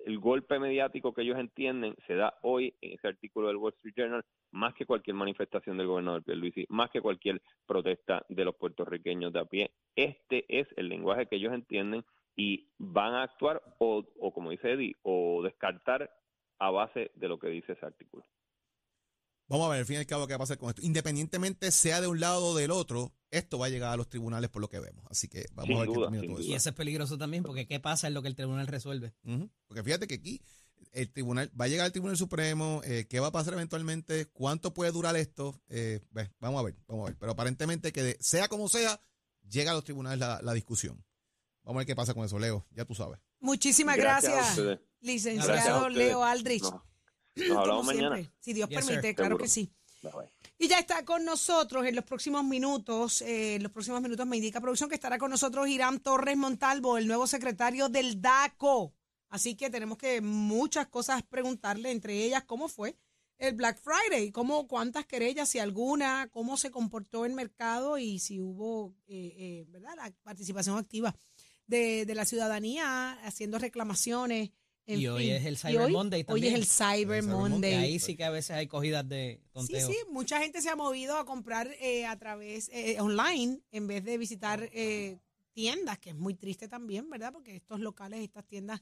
el 0.06 0.20
golpe 0.20 0.60
mediático 0.60 1.14
que 1.14 1.22
ellos 1.22 1.40
entienden 1.40 1.96
se 2.08 2.16
da 2.16 2.38
hoy 2.42 2.74
en 2.82 2.94
ese 2.94 3.08
artículo 3.08 3.48
del 3.48 3.58
Wall 3.58 3.74
Street 3.74 3.96
Journal 3.96 4.26
más 4.52 4.74
que 4.74 4.86
cualquier 4.86 5.16
manifestación 5.16 5.78
del 5.78 5.88
gobernador 5.88 6.24
Pierluisi, 6.24 6.66
más 6.70 6.90
que 6.92 7.02
cualquier 7.02 7.42
protesta 7.66 8.26
de 8.30 8.46
los 8.46 8.56
puertorriqueños 8.56 9.34
de 9.34 9.40
a 9.40 9.46
pie. 9.46 9.72
Este 9.96 10.46
es 10.48 10.68
el 10.78 10.90
lenguaje 10.90 11.26
que 11.26 11.38
ellos 11.38 11.54
entienden 11.54 12.04
y 12.36 12.70
van 12.78 13.14
a 13.14 13.24
actuar 13.24 13.62
o, 13.80 14.04
o 14.20 14.34
como 14.34 14.52
dice 14.52 14.72
Eddie, 14.72 14.96
o 15.04 15.42
descartar 15.44 16.12
a 16.60 16.72
base 16.72 17.12
de 17.16 17.28
lo 17.28 17.40
que 17.40 17.48
dice 17.48 17.74
ese 17.74 17.86
artículo. 17.86 18.26
Vamos 19.54 19.68
a 19.68 19.70
ver, 19.70 19.80
al 19.82 19.86
fin 19.86 19.98
y 19.98 20.00
al 20.00 20.08
cabo, 20.08 20.26
qué 20.26 20.34
va 20.34 20.38
a 20.38 20.40
pasar 20.40 20.58
con 20.58 20.70
esto. 20.70 20.82
Independientemente 20.82 21.70
sea 21.72 22.02
de 22.02 22.08
un 22.08 22.20
lado 22.20 22.44
o 22.44 22.56
del 22.58 22.72
otro, 22.72 23.14
esto 23.30 23.60
va 23.60 23.68
a 23.68 23.70
llegar 23.70 23.94
a 23.94 23.98
los 23.98 24.10
tribunales 24.10 24.50
por 24.50 24.62
lo 24.64 24.68
que 24.68 24.80
vemos. 24.80 25.06
Así 25.12 25.28
que 25.28 25.46
vamos 25.54 25.68
Sin 25.68 25.78
a 25.78 25.80
ver 25.82 25.90
qué 25.90 25.94
duda, 25.94 26.06
termina 26.08 26.24
todo 26.24 26.32
duda. 26.34 26.42
eso. 26.42 26.50
Y 26.52 26.56
eso 26.56 26.70
es 26.70 26.76
peligroso 26.76 27.18
también, 27.20 27.44
porque 27.44 27.68
¿qué 27.68 27.80
pasa 27.80 28.08
en 28.08 28.16
lo 28.16 28.24
que 28.24 28.30
el 28.30 28.36
tribunal 28.36 28.66
resuelve? 28.66 29.14
Porque 29.68 29.84
fíjate 29.84 30.08
que 30.08 30.16
aquí 30.16 30.42
el 30.92 31.12
tribunal 31.12 31.52
va 31.60 31.66
a 31.66 31.68
llegar 31.68 31.86
al 31.86 31.92
Tribunal 31.92 32.18
Supremo, 32.18 32.82
eh, 32.84 33.06
qué 33.08 33.20
va 33.20 33.28
a 33.28 33.32
pasar 33.32 33.54
eventualmente, 33.54 34.26
cuánto 34.26 34.74
puede 34.74 34.92
durar 34.92 35.16
esto, 35.18 35.62
eh, 35.70 36.00
vamos 36.40 36.60
a 36.60 36.64
ver, 36.64 36.76
vamos 36.88 37.04
a 37.04 37.10
ver. 37.12 37.18
Pero 37.20 37.32
aparentemente 37.34 37.92
que 37.94 38.02
de- 38.04 38.18
sea 38.20 38.48
como 38.48 38.68
sea, 38.70 39.00
llega 39.48 39.70
a 39.72 39.76
los 39.76 39.84
tribunales 39.84 40.18
la, 40.20 40.42
la 40.42 40.54
discusión. 40.54 41.06
Vamos 41.64 41.78
a 41.78 41.82
ver 41.82 41.88
qué 41.88 41.96
pasa 41.96 42.16
con 42.16 42.26
eso, 42.26 42.40
Leo, 42.40 42.66
ya 42.72 42.86
tú 42.86 42.96
sabes. 42.96 43.20
Muchísimas 43.40 43.98
Gracias 43.98 44.60
licenciado 45.00 45.48
Gracias. 45.54 45.94
Leo 45.94 46.24
Aldrich. 46.24 46.64
Nos 47.36 47.48
Como 47.48 47.60
hablamos 47.60 47.88
siempre, 47.88 48.10
mañana. 48.10 48.34
Si 48.40 48.54
Dios 48.54 48.70
Yes, 48.70 48.80
sir. 48.80 48.88
permite, 48.88 49.16
claro 49.16 49.30
Seguro. 49.36 49.44
que 49.44 49.50
sí. 49.50 49.72
Bye, 50.02 50.12
bye. 50.12 50.30
Y 50.58 50.68
ya 50.68 50.80
está 50.80 51.04
con 51.06 51.26
nosotros 51.26 51.86
en 51.86 51.96
los 51.96 52.04
próximos 52.06 52.44
minutos, 52.44 53.22
eh, 53.22 53.56
en 53.56 53.64
los 53.64 53.72
próximos 53.72 54.02
minutos 54.02 54.26
me 54.28 54.38
indica 54.38 54.62
producción 54.62 54.90
que 54.90 54.96
estará 54.96 55.18
con 55.18 55.32
nosotros 55.32 55.68
Irán 55.68 56.00
Torres 56.00 56.38
Montalvo, 56.38 56.98
el 56.98 57.08
nuevo 57.08 57.26
secretario 57.28 57.90
del 57.90 58.22
DACO. 58.22 58.94
Así 59.30 59.56
que 59.56 59.70
tenemos 59.70 59.98
que 59.98 60.22
muchas 60.22 60.88
cosas 60.88 61.24
preguntarle, 61.24 61.90
entre 61.92 62.24
ellas 62.24 62.44
cómo 62.44 62.68
fue 62.68 62.98
el 63.40 63.56
Black 63.56 63.82
Friday, 63.82 64.32
cómo, 64.32 64.68
cuántas 64.68 65.06
querellas, 65.06 65.50
si 65.50 65.60
alguna, 65.60 66.30
cómo 66.32 66.56
se 66.56 66.70
comportó 66.70 67.26
el 67.26 67.34
mercado 67.34 67.98
y 67.98 68.20
si 68.20 68.40
hubo, 68.40 68.94
eh, 69.08 69.34
eh, 69.38 69.66
¿verdad? 69.70 69.96
La 69.98 70.12
participación 70.22 70.78
activa 70.78 71.16
de, 71.66 72.06
de 72.06 72.16
la 72.16 72.26
ciudadanía 72.26 73.14
haciendo 73.24 73.58
reclamaciones. 73.58 74.52
En 74.86 75.00
Y 75.00 75.08
hoy 75.08 75.24
fin. 75.26 75.34
es 75.36 75.46
el 75.46 75.58
Cyber 75.58 75.82
hoy- 75.82 75.92
Monday 75.92 76.20
Hoy 76.22 76.26
también. 76.26 76.54
es 76.56 76.60
el 76.60 76.66
Cyber 76.66 77.18
El 77.18 77.24
Cyber 77.24 77.38
Monday. 77.38 77.74
Ahí 77.76 78.00
sí 78.00 78.16
que 78.16 78.24
a 78.24 78.30
veces 78.30 78.52
hay 78.52 78.68
cogidas 78.68 79.08
de 79.08 79.42
Sí, 79.68 79.80
sí, 79.80 79.96
mucha 80.10 80.40
gente 80.40 80.62
se 80.62 80.70
ha 80.70 80.76
movido 80.76 81.18
a 81.18 81.26
comprar 81.26 81.70
eh, 81.80 82.06
a 82.06 82.18
través 82.18 82.70
eh, 82.74 83.00
online 83.00 83.62
en 83.72 83.88
vez 83.88 84.04
de 84.04 84.18
visitar 84.18 84.70
eh, 84.74 85.18
tiendas, 85.54 86.00
que 86.00 86.10
es 86.10 86.16
muy 86.16 86.34
triste 86.34 86.68
también, 86.68 87.10
¿verdad? 87.10 87.32
Porque 87.32 87.56
estos 87.56 87.80
locales, 87.80 88.20
estas 88.22 88.46
tiendas 88.46 88.82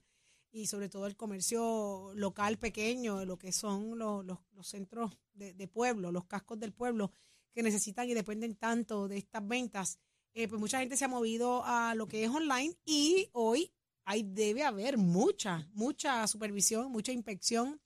y 0.54 0.68
sobre 0.68 0.90
todo 0.90 1.06
el 1.08 1.16
comercio 1.16 2.12
local 2.16 2.58
pequeño, 2.58 3.24
lo 3.26 3.38
que 3.38 3.52
son 3.52 3.98
los, 3.98 4.26
los- 4.26 4.40
los 4.54 4.68
centros 4.68 5.12
de, 5.34 5.54
de 5.54 5.68
pueblo, 5.68 6.12
los 6.12 6.26
cascos 6.26 6.60
del 6.60 6.74
pueblo, 6.74 7.12
que 7.54 7.64
necesitan 7.64 8.10
y 8.10 8.14
dependen 8.14 8.56
tanto 8.56 9.08
de 9.08 9.18
estas 9.18 9.46
ventas, 9.48 10.00
eh, 10.34 10.48
pues 10.48 10.60
mucha 10.60 10.80
gente 10.80 10.96
se 10.98 11.06
ha 11.06 11.10
movido 11.10 11.64
a 11.66 11.94
lo 11.96 12.08
que 12.08 12.24
es 12.24 12.30
online 12.30 12.74
y 12.86 13.28
hoy 13.34 13.72
hay, 14.06 14.24
debe 14.24 14.64
haber 14.64 14.98
mucha, 14.98 15.68
mucha 15.74 16.28
supervisión, 16.28 16.92
mucha 16.92 17.12
inspección 17.12 17.82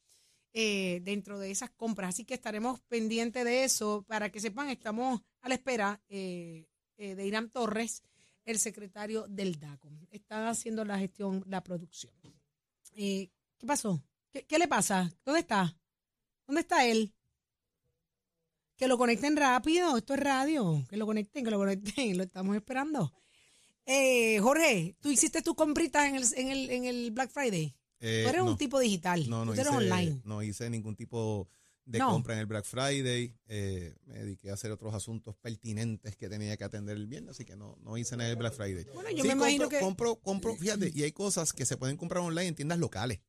eh, 0.53 1.01
dentro 1.03 1.39
de 1.39 1.51
esas 1.51 1.69
compras. 1.71 2.09
Así 2.09 2.25
que 2.25 2.33
estaremos 2.33 2.79
pendientes 2.81 3.43
de 3.43 3.63
eso. 3.63 4.05
Para 4.07 4.31
que 4.31 4.39
sepan, 4.39 4.69
estamos 4.69 5.21
a 5.41 5.49
la 5.49 5.55
espera 5.55 6.01
eh, 6.07 6.67
eh, 6.97 7.15
de 7.15 7.25
Irán 7.25 7.49
Torres, 7.49 8.03
el 8.45 8.59
secretario 8.59 9.27
del 9.27 9.59
DACO. 9.59 9.89
Está 10.11 10.49
haciendo 10.49 10.85
la 10.85 10.97
gestión, 10.97 11.43
la 11.47 11.61
producción. 11.63 12.13
Eh, 12.93 13.29
¿Qué 13.57 13.67
pasó? 13.67 14.01
¿Qué, 14.31 14.45
qué 14.45 14.57
le 14.57 14.67
pasa? 14.67 15.11
¿Dónde 15.25 15.41
está? 15.41 15.77
¿Dónde 16.47 16.61
está 16.61 16.85
él? 16.85 17.13
Que 18.77 18.87
lo 18.87 18.97
conecten 18.97 19.35
rápido, 19.37 19.97
esto 19.97 20.13
es 20.13 20.19
radio. 20.19 20.83
Que 20.89 20.97
lo 20.97 21.05
conecten, 21.05 21.43
que 21.43 21.51
lo 21.51 21.57
conecten, 21.57 22.17
lo 22.17 22.23
estamos 22.23 22.55
esperando. 22.55 23.11
Eh, 23.85 24.39
Jorge, 24.41 24.95
tú 24.99 25.09
hiciste 25.11 25.41
tus 25.41 25.55
compritas 25.55 26.05
en 26.09 26.15
el, 26.15 26.23
en 26.35 26.47
el, 26.49 26.69
en 26.71 26.85
el 26.85 27.11
Black 27.11 27.29
Friday. 27.31 27.75
Eh, 27.99 28.21
tú 28.23 28.29
eres 28.29 28.43
no, 28.43 28.51
un 28.51 28.57
tipo 28.57 28.79
digital. 28.79 29.29
no, 29.29 29.45
no 29.45 29.53
tú 29.53 29.61
eres 29.61 29.67
hice, 29.73 29.77
online. 29.77 30.21
no 30.23 30.41
hice 30.43 30.69
ningún 30.69 30.95
tipo 30.95 31.47
de 31.85 31.99
No. 31.99 32.09
compra 32.09 32.33
en 32.33 32.39
el 32.39 32.45
Black 32.47 32.65
Friday. 32.65 33.33
eh, 33.47 33.95
me 34.05 34.15
dediqué 34.15 34.49
a 34.49 34.53
hacer 34.55 34.71
otros 34.71 34.93
asuntos 34.95 35.35
pertinentes 35.35 36.15
que 36.15 36.27
tenía 36.29 36.57
que 36.57 36.63
atender 36.63 36.97
el 36.97 37.05
viernes, 37.07 37.31
así 37.31 37.45
que 37.45 37.55
no, 37.55 37.77
no 37.83 37.95
hice 37.97 38.17
nada 38.17 38.29
en 38.29 38.33
el 38.33 38.39
Black 38.39 38.53
Friday. 38.55 38.85
Bueno, 38.93 39.11
yo 39.11 39.21
Sí, 39.21 39.27
me 39.27 39.33
imagino 39.33 39.69
que. 39.69 39.79
compro, 39.79 40.15
compro, 40.15 40.55
fíjate, 40.55 40.91
y 40.93 41.03
hay 41.03 41.11
cosas 41.11 41.53
que 41.53 41.65
se 41.65 41.77
pueden 41.77 41.95
comprar 41.95 42.23
online 42.23 42.47
en 42.47 42.55
tiendas 42.55 42.79
locales. 42.79 43.19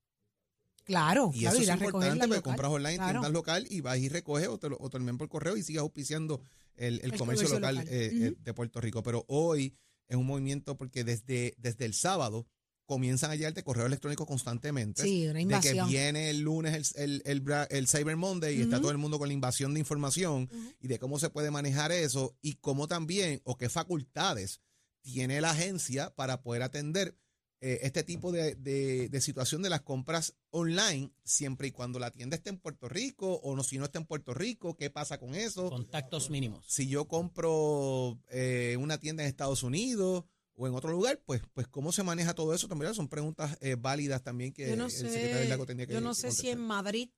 Claro, 0.85 1.33
Y 1.35 1.41
claro, 1.41 1.59
eso 1.59 1.63
es 1.73 1.81
importante 1.81 2.19
porque 2.21 2.37
local. 2.37 2.43
compras 2.43 2.71
online 2.71 2.91
en 2.95 2.97
Claro. 2.99 3.13
tiendas 3.13 3.33
local 3.33 3.67
y 3.69 3.81
vas 3.81 3.99
y 3.99 4.09
recoges 4.09 4.47
o 4.49 4.57
te 4.57 4.69
lo, 4.71 4.77
o 4.79 4.89
te 4.89 4.97
lo 4.99 5.03
envían 5.03 5.19
por 5.19 5.29
correo 5.29 5.57
y 5.57 5.63
sigues 5.65 5.81
auspiciando 5.83 6.41
el, 6.77 7.01
el 7.01 7.13
El 7.13 7.19
comercio, 7.19 7.49
comercio 7.49 7.55
local, 7.59 7.75
local. 7.75 7.89
eh, 7.93 8.11
eh, 8.29 8.35
de 8.39 8.55
Puerto 8.55 8.81
Rico. 8.81 9.03
Pero 9.03 9.25
hoy 9.29 9.75
es 10.09 10.17
un 10.17 10.27
movimiento 10.27 10.77
porque 10.77 11.05
desde, 11.05 11.55
desde 11.59 11.85
el 11.85 11.95
sábado 11.95 12.47
comienzan 12.87 13.33
a 13.33 13.35
llegarte 13.35 13.65
correos 13.65 13.89
electrónicos 13.89 14.27
constantemente. 14.27 15.03
Sí, 15.03 15.27
una 15.27 15.41
De 15.41 15.45
que 15.45 15.47
invasión. 15.47 15.89
viene 15.89 16.31
el 16.31 16.41
lunes 16.41 16.95
el, 16.97 17.21
el, 17.25 17.43
el, 17.69 17.89
Cyber 17.89 18.17
Monday 18.17 18.57
y 18.59 18.63
está 18.63 18.81
todo 18.81 18.93
el 18.93 18.99
mundo 18.99 19.19
con 19.19 19.29
la 19.29 19.35
invasión 19.35 19.75
de 19.75 19.81
información 19.81 20.49
y 20.81 20.87
de 20.87 20.99
cómo 20.99 21.19
se 21.19 21.29
puede 21.31 21.51
manejar 21.51 21.91
eso 21.91 22.37
y 22.41 22.55
cómo 22.55 22.87
también 22.87 23.41
o 23.45 23.57
qué 23.57 23.69
facultades 23.69 24.61
tiene 25.03 25.41
la 25.41 25.51
agencia 25.51 26.15
para 26.15 26.43
poder 26.43 26.63
atender 26.63 27.19
eh, 27.61 27.79
este 27.83 28.03
tipo 28.03 28.33
de, 28.33 28.55
de- 28.55 29.09
de 29.09 29.21
situación 29.21 29.63
de 29.63 29.71
las 29.71 29.81
compras 29.83 30.35
online, 30.51 31.11
siempre 31.25 31.69
y 31.69 31.71
cuando 31.71 31.99
la 31.99 32.11
tienda 32.11 32.37
esté 32.37 32.51
en 32.51 32.59
Puerto 32.59 32.89
Rico 32.89 33.35
o 33.43 33.57
no, 33.57 33.63
si 33.65 33.79
no 33.79 33.87
está 33.87 33.99
en 33.99 34.05
Puerto 34.07 34.35
Rico, 34.35 34.77
¿qué 34.77 34.91
pasa 34.91 35.19
con 35.19 35.35
eso? 35.35 35.71
Contactos 35.71 36.29
mínimos. 36.31 36.65
Si 36.69 36.87
yo 36.89 37.07
compro 37.09 38.19
eh, 38.31 38.77
una 38.79 38.99
tienda 38.99 39.23
en 39.23 39.29
Estados 39.29 39.63
Unidos 39.63 40.25
o 40.55 40.67
en 40.67 40.75
otro 40.75 40.91
lugar, 40.91 41.21
pues, 41.25 41.43
pues 41.53 41.67
cómo 41.69 41.93
se 41.93 42.03
maneja 42.03 42.35
todo 42.35 42.55
eso 42.55 42.69
también 42.69 42.95
son 42.95 43.09
preguntas 43.09 43.57
eh, 43.61 43.77
válidas 43.79 44.23
también 44.23 44.53
que 44.53 44.69
Yo 44.71 44.77
no 44.77 44.87
el 44.87 44.91
secretario 44.91 45.43
sé, 45.43 45.49
Lago 45.49 45.67
tendría 45.67 45.87
que 45.87 45.93
yo 45.95 46.01
no 46.01 46.15
sé 46.15 46.33
si 46.33 46.49
en 46.49 46.61
Madrid 46.61 47.11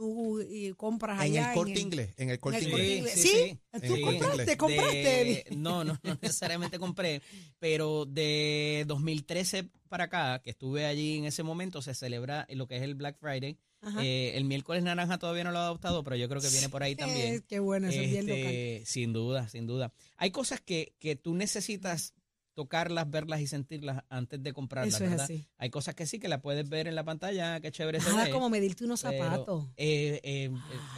tú 0.00 0.40
compras 0.78 1.16
en 1.18 1.32
allá. 1.32 1.50
el 1.50 1.54
corte 1.54 1.78
inglés, 1.80 2.14
en 2.16 2.30
el 2.30 2.40
corte 2.40 2.58
el 2.58 2.64
inglés. 2.68 2.80
Corte 2.80 2.96
Inglés. 2.96 3.58
¿Sí? 3.82 3.86
¿Tú 3.86 4.00
compraste? 4.00 4.56
¿Compraste? 4.56 4.98
De- 5.02 5.44
no, 5.56 5.84
no, 5.84 5.98
no 6.02 6.18
necesariamente 6.22 6.78
compré, 6.78 7.20
pero 7.58 8.06
de 8.06 8.84
2013 8.86 9.68
para 9.90 10.04
acá, 10.04 10.40
que 10.42 10.50
estuve 10.50 10.86
allí 10.86 11.18
en 11.18 11.26
ese 11.26 11.42
momento, 11.42 11.82
se 11.82 11.94
celebra 11.94 12.46
lo 12.50 12.66
que 12.66 12.76
es 12.78 12.82
el 12.82 12.94
Black 12.94 13.18
Friday. 13.18 13.58
Eh, 14.00 14.32
el 14.36 14.44
miércoles 14.44 14.82
naranja 14.82 15.18
todavía 15.18 15.44
no 15.44 15.52
lo 15.52 15.58
he 15.58 15.62
adoptado, 15.62 16.02
pero 16.04 16.16
yo 16.16 16.28
creo 16.28 16.40
que 16.40 16.48
viene 16.48 16.68
por 16.70 16.82
ahí 16.82 16.96
también. 16.96 17.34
Eh, 17.34 17.40
qué 17.46 17.58
bueno, 17.60 17.88
eso 17.88 18.00
es 18.00 18.10
bien 18.10 18.26
local. 18.26 18.42
Este, 18.46 18.82
sin 18.86 19.12
duda, 19.12 19.48
sin 19.48 19.66
duda. 19.66 19.92
Hay 20.16 20.30
cosas 20.30 20.60
que, 20.60 20.94
que 20.98 21.16
tú 21.16 21.34
necesitas 21.34 22.14
tocarlas, 22.54 23.08
verlas 23.08 23.40
y 23.40 23.46
sentirlas 23.46 24.02
antes 24.08 24.42
de 24.42 24.52
comprarlas, 24.52 24.94
Eso 24.94 25.04
es 25.04 25.10
¿verdad? 25.10 25.24
así. 25.24 25.46
Hay 25.58 25.70
cosas 25.70 25.94
que 25.94 26.06
sí, 26.06 26.18
que 26.18 26.28
las 26.28 26.40
puedes 26.40 26.68
ver 26.68 26.86
en 26.88 26.94
la 26.94 27.04
pantalla, 27.04 27.60
qué 27.60 27.70
chévere 27.70 28.00
se 28.00 28.12
ve. 28.12 28.30
como 28.30 28.50
medirte 28.50 28.84
unos 28.84 29.02
pero, 29.02 29.24
zapatos. 29.24 29.68
eh, 29.76 30.20
eh, 30.22 30.50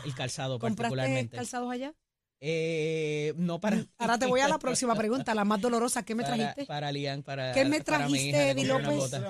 el 0.05 0.15
calzado 0.15 0.59
¿Compraste 0.59 0.83
particularmente. 0.97 1.37
calzados 1.37 1.71
allá? 1.71 1.95
Eh, 2.45 3.35
no 3.37 3.61
para. 3.61 3.87
Ahora 3.99 4.19
te 4.19 4.27
voy 4.27 4.41
a 4.41 4.49
la 4.49 4.59
próxima 4.59 4.97
pregunta, 4.97 5.33
la 5.33 5.45
más 5.45 5.61
dolorosa. 5.61 6.03
¿Qué 6.05 6.17
me 6.17 6.25
para- 6.25 6.35
trajiste? 6.37 6.67
Para 6.67 6.91
Lian, 6.91 7.23
para. 7.23 7.53
¿Qué 7.53 7.65
me 7.65 7.81
trajiste, 7.81 8.51
Eddie 8.51 8.69
unas 8.73 8.83
López? 8.83 9.21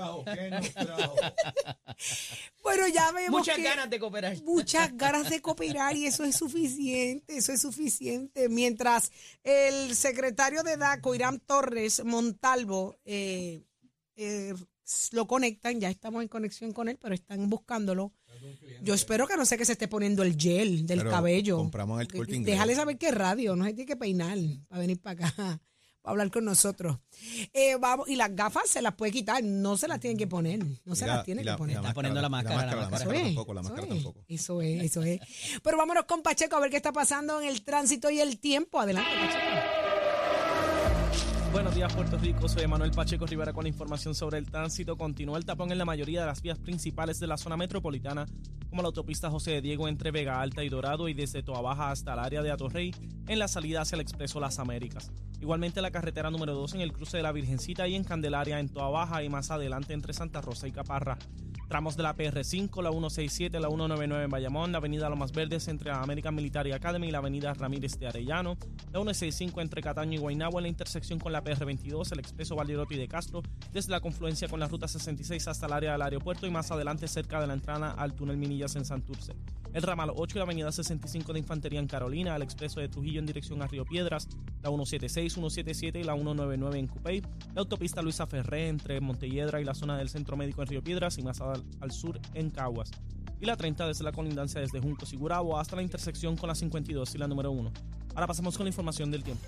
Bueno, 2.62 2.88
ya 2.88 3.12
vemos 3.12 3.40
Muchas 3.40 3.56
que 3.56 3.62
ganas 3.64 3.90
de 3.90 3.98
cooperar. 3.98 4.42
muchas 4.44 4.96
ganas 4.96 5.28
de 5.28 5.42
cooperar 5.42 5.94
y 5.94 6.06
eso 6.06 6.24
es 6.24 6.36
suficiente, 6.36 7.36
eso 7.36 7.52
es 7.52 7.60
suficiente. 7.60 8.48
Mientras 8.48 9.12
el 9.42 9.94
secretario 9.94 10.62
de 10.62 10.78
DACO, 10.78 11.14
Irán 11.14 11.38
Torres 11.40 12.02
Montalvo, 12.04 12.96
eh, 13.04 13.62
eh, 14.16 14.54
lo 15.10 15.26
conectan, 15.26 15.80
ya 15.80 15.90
estamos 15.90 16.22
en 16.22 16.28
conexión 16.28 16.72
con 16.72 16.88
él, 16.88 16.98
pero 16.98 17.14
están 17.14 17.50
buscándolo. 17.50 18.12
Yo 18.82 18.94
espero 18.94 19.26
que 19.26 19.36
no 19.36 19.44
sé 19.46 19.56
que 19.56 19.64
se 19.64 19.72
esté 19.72 19.88
poniendo 19.88 20.22
el 20.22 20.36
gel 20.36 20.86
del 20.86 20.98
Pero 20.98 21.10
cabello. 21.10 21.56
compramos 21.58 22.00
el 22.00 22.08
Corte 22.08 22.34
Inglés. 22.36 22.54
Déjale 22.54 22.74
saber 22.74 22.96
es 23.00 23.14
radio, 23.14 23.54
no 23.56 23.64
se 23.64 23.72
tiene 23.74 23.86
que 23.86 23.96
peinar 23.96 24.36
para 24.68 24.80
venir 24.80 25.00
para 25.00 25.26
acá, 25.28 25.34
para 26.02 26.10
hablar 26.12 26.30
con 26.30 26.44
nosotros. 26.44 26.98
Eh, 27.52 27.76
vamos, 27.80 28.08
y 28.08 28.16
las 28.16 28.34
gafas 28.34 28.68
se 28.68 28.82
las 28.82 28.94
puede 28.94 29.12
quitar, 29.12 29.42
no 29.44 29.76
se 29.76 29.86
las 29.88 30.00
tienen 30.00 30.16
que 30.18 30.26
poner, 30.26 30.58
no 30.84 30.94
se 30.96 31.06
la- 31.06 31.16
las 31.16 31.24
tienen 31.24 31.44
la- 31.44 31.52
que 31.52 31.58
poner. 31.58 31.76
Está 31.76 31.94
poniendo 31.94 32.20
la 32.20 32.28
máscara, 32.28 32.56
la 32.56 32.62
La 32.62 32.76
máscara. 32.76 32.90
máscara 32.90 33.14
Eso 33.14 33.20
es, 33.20 33.34
tampoco, 33.34 33.54
la 33.54 33.60
eso 33.60 33.68
máscara 33.70 33.86
es, 33.88 33.94
tampoco. 34.02 34.24
Eso 34.28 34.62
es, 34.62 34.82
eso 34.82 35.02
es. 35.04 35.20
Pero 35.62 35.76
vámonos 35.78 36.04
con 36.06 36.22
Pacheco 36.22 36.56
a 36.56 36.60
ver 36.60 36.70
qué 36.70 36.76
está 36.78 36.92
pasando 36.92 37.40
en 37.40 37.46
el 37.48 37.62
tránsito 37.62 38.10
y 38.10 38.18
el 38.20 38.38
tiempo. 38.40 38.80
Adelante, 38.80 39.10
Pacheco. 39.20 39.68
Buenos 41.72 41.88
días, 41.88 41.96
Puerto 41.96 42.18
Rico. 42.18 42.48
Soy 42.50 42.66
Manuel 42.66 42.90
Pacheco 42.90 43.24
Rivera 43.24 43.54
con 43.54 43.64
la 43.64 43.70
información 43.70 44.14
sobre 44.14 44.36
el 44.36 44.44
tránsito. 44.44 44.98
Continúa 44.98 45.38
el 45.38 45.46
tapón 45.46 45.72
en 45.72 45.78
la 45.78 45.86
mayoría 45.86 46.20
de 46.20 46.26
las 46.26 46.42
vías 46.42 46.58
principales 46.58 47.18
de 47.18 47.26
la 47.26 47.38
zona 47.38 47.56
metropolitana, 47.56 48.26
como 48.68 48.82
la 48.82 48.88
autopista 48.88 49.30
José 49.30 49.52
de 49.52 49.62
Diego 49.62 49.88
entre 49.88 50.10
Vega 50.10 50.42
Alta 50.42 50.62
y 50.62 50.68
Dorado 50.68 51.08
y 51.08 51.14
desde 51.14 51.42
Toa 51.42 51.62
Baja 51.62 51.90
hasta 51.90 52.12
el 52.12 52.18
área 52.18 52.42
de 52.42 52.50
Atorrey 52.50 52.94
en 53.26 53.38
la 53.38 53.48
salida 53.48 53.80
hacia 53.80 53.96
el 53.96 54.02
Expreso 54.02 54.38
Las 54.38 54.58
Américas. 54.58 55.12
Igualmente 55.40 55.80
la 55.80 55.90
carretera 55.90 56.30
número 56.30 56.54
2 56.54 56.74
en 56.74 56.82
el 56.82 56.92
cruce 56.92 57.16
de 57.16 57.22
la 57.22 57.32
Virgencita 57.32 57.88
y 57.88 57.94
en 57.94 58.04
Candelaria 58.04 58.60
en 58.60 58.68
Toa 58.68 58.90
Baja 58.90 59.22
y 59.22 59.30
más 59.30 59.50
adelante 59.50 59.94
entre 59.94 60.12
Santa 60.12 60.42
Rosa 60.42 60.68
y 60.68 60.72
Caparra. 60.72 61.16
Tramos 61.72 61.96
de 61.96 62.02
la 62.02 62.14
PR5, 62.14 62.82
la 62.82 62.90
167, 62.90 63.58
la 63.58 63.68
199 63.68 64.24
en 64.24 64.30
Bayamón, 64.30 64.72
la 64.72 64.78
avenida 64.78 65.08
Lomas 65.08 65.32
Verdes 65.32 65.68
entre 65.68 65.88
la 65.88 66.02
American 66.02 66.34
Military 66.34 66.72
Academy 66.72 67.08
y 67.08 67.10
la 67.10 67.16
avenida 67.16 67.54
Ramírez 67.54 67.98
de 67.98 68.08
Arellano, 68.08 68.58
la 68.92 69.00
165 69.00 69.58
entre 69.62 69.80
Cataño 69.80 70.12
y 70.12 70.18
Guaynabo 70.18 70.58
en 70.58 70.64
la 70.64 70.68
intersección 70.68 71.18
con 71.18 71.32
la 71.32 71.42
PR22, 71.64 72.12
el 72.12 72.18
expreso 72.18 72.56
Valderotti 72.56 72.96
de 72.96 73.08
Castro, 73.08 73.42
desde 73.72 73.90
la 73.90 74.00
confluencia 74.00 74.48
con 74.48 74.60
la 74.60 74.68
ruta 74.68 74.88
66 74.88 75.48
hasta 75.48 75.66
el 75.66 75.72
área 75.72 75.92
del 75.92 76.02
aeropuerto 76.02 76.46
y 76.46 76.50
más 76.50 76.70
adelante 76.70 77.08
cerca 77.08 77.40
de 77.40 77.46
la 77.46 77.54
entrada 77.54 77.92
al 77.92 78.14
túnel 78.14 78.36
Minillas 78.36 78.76
en 78.76 78.84
Santurce. 78.84 79.34
El 79.72 79.82
ramal 79.82 80.12
8 80.14 80.36
y 80.36 80.38
la 80.38 80.44
avenida 80.44 80.70
65 80.70 81.32
de 81.32 81.38
Infantería 81.38 81.80
en 81.80 81.86
Carolina, 81.86 82.36
el 82.36 82.42
expreso 82.42 82.80
de 82.80 82.88
Trujillo 82.88 83.20
en 83.20 83.26
dirección 83.26 83.62
a 83.62 83.66
Río 83.66 83.84
Piedras, 83.84 84.28
la 84.62 84.68
176, 84.68 85.32
177 85.32 86.00
y 86.00 86.04
la 86.04 86.14
199 86.14 86.78
en 86.78 86.86
Cupey, 86.88 87.22
la 87.54 87.60
autopista 87.60 88.02
Luisa 88.02 88.26
Ferré 88.26 88.68
entre 88.68 89.00
Montelledra 89.00 89.60
y 89.60 89.64
la 89.64 89.74
zona 89.74 89.96
del 89.96 90.10
Centro 90.10 90.36
Médico 90.36 90.62
en 90.62 90.68
Río 90.68 90.82
Piedras 90.82 91.16
y 91.18 91.22
más 91.22 91.40
al, 91.40 91.64
al 91.80 91.90
sur 91.90 92.20
en 92.34 92.50
Caguas. 92.50 92.90
Y 93.40 93.46
la 93.46 93.56
30 93.56 93.88
desde 93.88 94.04
la 94.04 94.12
colindancia 94.12 94.60
desde 94.60 94.78
Juncos 94.78 95.12
y 95.12 95.16
Gurabo 95.16 95.58
hasta 95.58 95.74
la 95.74 95.82
intersección 95.82 96.36
con 96.36 96.48
la 96.48 96.54
52 96.54 97.14
y 97.14 97.18
la 97.18 97.26
número 97.26 97.50
1. 97.50 97.72
Ahora 98.14 98.26
pasamos 98.26 98.56
con 98.56 98.64
la 98.64 98.70
información 98.70 99.10
del 99.10 99.24
tiempo. 99.24 99.44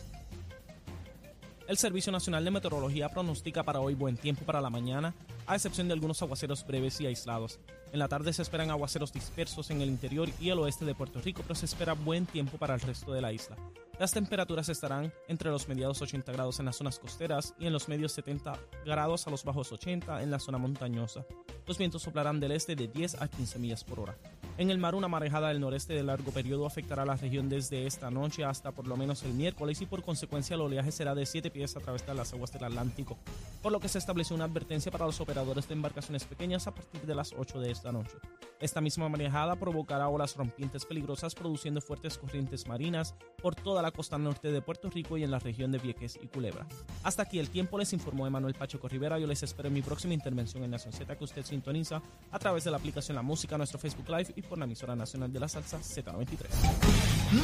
El 1.67 1.79
Servicio 1.79 2.13
Nacional 2.13 2.45
de 2.45 2.51
Meteorología 2.51 3.09
pronostica 3.09 3.63
para 3.63 3.81
hoy 3.81 3.95
buen 3.95 4.19
tiempo 4.19 4.45
para 4.45 4.61
la 4.61 4.69
mañana, 4.69 5.15
a 5.47 5.55
excepción 5.55 5.89
de 5.89 5.95
algunos 5.95 6.21
aguaceros 6.21 6.67
breves 6.67 7.01
y 7.01 7.07
aislados. 7.07 7.59
En 7.91 8.01
la 8.01 8.09
tarde 8.09 8.35
se 8.35 8.43
esperan 8.43 8.71
aguaceros 8.71 9.15
dispersos 9.15 9.71
en 9.71 9.81
el 9.81 9.89
interior 9.89 10.29
y 10.39 10.51
el 10.51 10.59
oeste 10.59 10.85
de 10.85 10.95
Puerto 10.95 11.23
Rico, 11.23 11.41
pero 11.43 11.55
se 11.55 11.65
espera 11.65 11.95
buen 11.95 12.27
tiempo 12.27 12.59
para 12.59 12.75
el 12.75 12.83
resto 12.83 13.15
de 13.15 13.23
la 13.23 13.33
isla. 13.33 13.57
Las 13.99 14.13
temperaturas 14.13 14.69
estarán 14.69 15.11
entre 15.27 15.51
los 15.51 15.67
mediados 15.67 16.03
80 16.03 16.33
grados 16.33 16.61
en 16.61 16.67
las 16.67 16.77
zonas 16.77 16.99
costeras 16.99 17.55
y 17.59 17.67
en 17.67 17.73
los 17.73 17.89
medios 17.89 18.13
70 18.13 18.59
grados 18.85 19.27
a 19.27 19.31
los 19.31 19.43
bajos 19.43 19.73
80 19.73 20.23
en 20.23 20.31
la 20.31 20.41
zona 20.41 20.59
montañosa. 20.59 21.25
Los 21.67 21.79
vientos 21.79 22.03
soplarán 22.03 22.41
del 22.41 22.53
este 22.53 22.77
de 22.77 22.89
10 22.89 23.23
a 23.23 23.29
15 23.29 23.59
millas 23.59 23.85
por 23.85 24.01
hora. 24.01 24.19
En 24.57 24.71
el 24.71 24.79
mar, 24.79 24.95
una 24.95 25.09
marejada 25.09 25.49
del 25.49 25.59
noreste 25.59 25.95
de 25.95 26.05
largo 26.05 26.31
periodo 26.31 26.65
afectará 26.65 27.03
a 27.03 27.07
la 27.07 27.17
región 27.17 27.49
desde 27.49 27.89
esta 27.89 28.09
noche 28.09 28.45
hasta 28.45 28.71
por 28.71 28.87
lo 28.87 28.97
menos 28.97 29.25
el 29.25 29.35
miércoles 29.35 29.81
y 29.81 29.87
por 29.87 30.05
consecuencia 30.05 30.55
el 30.55 30.61
oleaje 30.61 30.93
será 30.93 31.13
de 31.17 31.27
7 31.27 31.51
pies 31.51 31.77
a 31.77 31.81
través 31.81 32.07
de 32.07 32.15
las 32.15 32.33
aguas 32.33 32.53
del 32.53 32.63
Atlántico, 32.63 33.19
por 33.61 33.73
lo 33.73 33.81
que 33.81 33.89
se 33.89 33.99
estableció 33.99 34.37
una 34.37 34.45
advertencia 34.45 34.93
para 34.93 35.07
los 35.07 35.21
operadores 35.21 35.67
de 35.67 35.75
embarcaciones 35.75 36.23
pequeñas 36.23 36.69
a 36.69 36.75
partir 36.75 37.01
de 37.03 37.17
las 37.17 37.35
8 37.37 37.59
de 37.59 37.73
esta 37.73 37.91
noche. 37.91 38.15
Esta 38.61 38.81
misma 38.81 39.09
marejada 39.09 39.57
provocará 39.57 40.09
olas 40.09 40.37
rompientes 40.37 40.85
peligrosas 40.85 41.35
produciendo 41.35 41.81
fuertes 41.81 42.17
corrientes 42.17 42.69
marinas 42.69 43.17
por 43.43 43.57
toda 43.57 43.83
la 43.83 43.91
costa 43.91 44.19
norte 44.19 44.53
de 44.53 44.63
Puerto 44.63 44.89
Rico 44.89 45.19
y 45.19 45.25
en 45.25 45.33
la 45.33 45.41
región 45.41 45.73
de 45.73 45.79
Vieques 45.79 46.17
y 46.23 46.29
Culebra. 46.29 46.65
Hasta 47.03 47.25
aquí 47.25 47.41
el 47.41 47.51
tiempo 47.51 47.77
les 47.77 47.93
informó 47.93 48.25
Emanuel 48.27 48.55
Pacheco 48.55 48.89
Rivera. 48.89 49.19
Yo 49.19 49.27
les 49.27 49.43
espero 49.43 49.67
en 49.67 49.75
mi 49.75 49.83
próxima 49.83 50.15
intervención 50.15 50.63
en 50.63 50.71
Nación 50.71 50.93
Z 50.93 51.17
que 51.17 51.25
usted 51.25 51.45
sintoniza 51.45 52.01
a 52.31 52.39
través 52.39 52.63
de 52.63 52.71
la 52.71 52.77
aplicación 52.77 53.17
La 53.17 53.23
Música, 53.23 53.59
nuestro 53.59 53.81
Facebook 53.81 54.09
Live 54.09 54.33
y 54.37 54.44
por 54.45 54.59
la 54.59 54.65
emisora 54.65 54.95
nacional 54.95 55.33
de 55.33 55.41
la 55.41 55.49
salsa 55.49 55.79
Z93. 55.79 56.47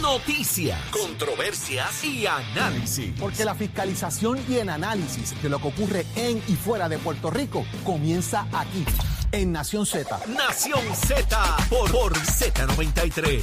Noticias, 0.01 0.81
controversias 0.91 2.05
y 2.05 2.27
análisis. 2.27 3.13
Porque 3.19 3.45
la 3.45 3.55
fiscalización 3.55 4.39
y 4.49 4.57
el 4.57 4.69
análisis 4.69 5.41
de 5.43 5.49
lo 5.49 5.59
que 5.59 5.69
ocurre 5.69 6.07
en 6.17 6.39
y 6.49 6.55
fuera 6.55 6.89
de 6.89 6.99
Puerto 6.99 7.31
Rico 7.31 7.65
comienza 7.85 8.47
aquí, 8.53 8.85
en 9.33 9.53
Nación 9.53 9.87
Z. 9.87 10.21
Nación 10.29 10.83
Z 10.95 11.57
por, 11.69 11.91
por 11.91 12.15
Z93. 12.15 13.43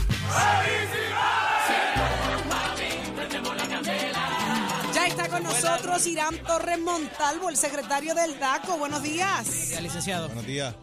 Ya 4.94 5.08
está 5.08 5.30
con 5.30 5.44
nosotros 5.44 6.06
Irán 6.08 6.38
Torres 6.44 6.80
Montalvo, 6.80 7.50
el 7.50 7.58
secretario 7.58 8.16
del 8.16 8.40
DACO. 8.40 8.78
Buenos 8.78 9.04
días. 9.04 9.70
Ya, 9.72 9.82
licenciado. 9.82 10.28
Buenos 10.28 10.46
días. 10.46 10.76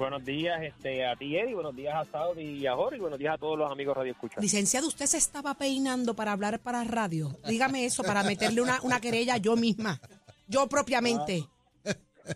Buenos 0.00 0.24
días 0.24 0.62
este, 0.62 1.04
a 1.04 1.14
ti, 1.14 1.36
Eddie. 1.36 1.54
Buenos 1.54 1.76
días 1.76 1.94
a 1.94 2.06
Saudi 2.06 2.42
y 2.42 2.66
a 2.66 2.74
Jorge. 2.74 2.96
Y 2.96 3.00
buenos 3.00 3.18
días 3.18 3.34
a 3.34 3.36
todos 3.36 3.58
los 3.58 3.70
amigos 3.70 3.94
Radio 3.94 4.12
Escucha. 4.12 4.40
Licenciado, 4.40 4.88
usted 4.88 5.04
se 5.04 5.18
estaba 5.18 5.52
peinando 5.52 6.14
para 6.14 6.32
hablar 6.32 6.58
para 6.58 6.82
radio. 6.84 7.36
Dígame 7.46 7.84
eso, 7.84 8.02
para 8.02 8.22
meterle 8.22 8.62
una, 8.62 8.80
una 8.80 8.98
querella 8.98 9.36
yo 9.36 9.56
misma. 9.56 10.00
Yo 10.48 10.66
propiamente. 10.70 11.44